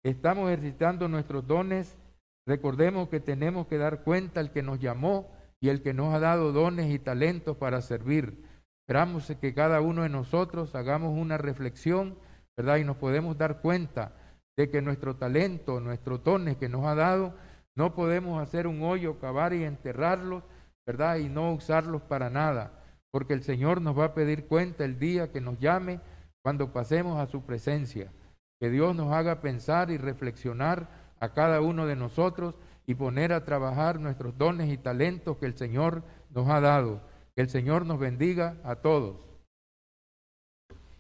Estamos 0.05 0.51
ejercitando 0.51 1.07
nuestros 1.07 1.47
dones. 1.47 1.97
Recordemos 2.45 3.09
que 3.09 3.21
tenemos 3.21 3.69
que 3.69 3.79
dar 3.79 4.03
cuenta 4.03 4.41
al 4.41 4.51
que 4.51 4.65
nos 4.65 4.81
llamó 4.81 5.31
y 5.61 5.69
el 5.69 5.81
que 5.81 5.95
nos 5.95 6.13
ha 6.13 6.19
dado 6.19 6.51
dones 6.51 6.93
y 6.93 6.99
talentos 6.99 7.57
para 7.57 7.81
servir. 7.83 8.43
Esperamos 8.85 9.33
que 9.41 9.55
cada 9.55 9.81
uno 9.81 10.03
de 10.03 10.09
nosotros 10.09 10.75
hagamos 10.75 11.17
una 11.17 11.39
reflexión 11.39 12.19
¿verdad? 12.57 12.77
Y 12.77 12.85
nos 12.85 12.97
podemos 12.97 13.37
dar 13.37 13.61
cuenta 13.61 14.13
de 14.57 14.71
que 14.71 14.83
nuestro 14.83 15.17
talento, 15.17 15.81
nuestros 15.81 16.23
dones 16.23 16.57
que 16.57 16.69
nos 16.69 16.85
ha 16.85 16.95
dado, 16.95 17.35
no 17.75 17.95
podemos 17.95 18.43
hacer 18.43 18.67
un 18.67 18.83
hoyo, 18.83 19.19
cavar 19.19 19.55
y 19.55 19.65
enterrarlos, 19.65 20.45
¿verdad? 20.87 21.17
Y 21.17 21.29
no 21.29 21.53
usarlos 21.53 22.03
para 22.03 22.29
nada, 22.29 22.85
porque 23.11 23.33
el 23.33 23.43
Señor 23.43 23.81
nos 23.81 23.99
va 23.99 24.07
a 24.07 24.15
pedir 24.15 24.47
cuenta 24.47 24.85
el 24.85 24.99
día 24.99 25.33
que 25.33 25.41
nos 25.41 25.59
llame 25.59 26.01
cuando 26.43 26.73
pasemos 26.73 27.19
a 27.19 27.27
su 27.27 27.43
presencia. 27.45 28.13
Que 28.61 28.71
Dios 28.71 28.95
nos 28.95 29.13
haga 29.13 29.41
pensar 29.41 29.91
y 29.91 29.97
reflexionar 29.97 31.15
a 31.19 31.33
cada 31.33 31.61
uno 31.61 31.87
de 31.87 31.97
nosotros 31.97 32.55
y 32.87 32.95
poner 32.95 33.33
a 33.33 33.45
trabajar 33.45 34.01
nuestros 34.01 34.37
dones 34.37 34.71
y 34.71 34.77
talentos 34.77 35.39
que 35.39 35.47
el 35.47 35.57
Señor 35.57 36.03
nos 36.31 36.49
ha 36.49 36.61
dado. 36.61 37.01
Que 37.35 37.43
el 37.43 37.49
Señor 37.49 37.87
nos 37.87 37.99
bendiga 37.99 38.57
a 38.65 38.77
todos. 38.77 39.32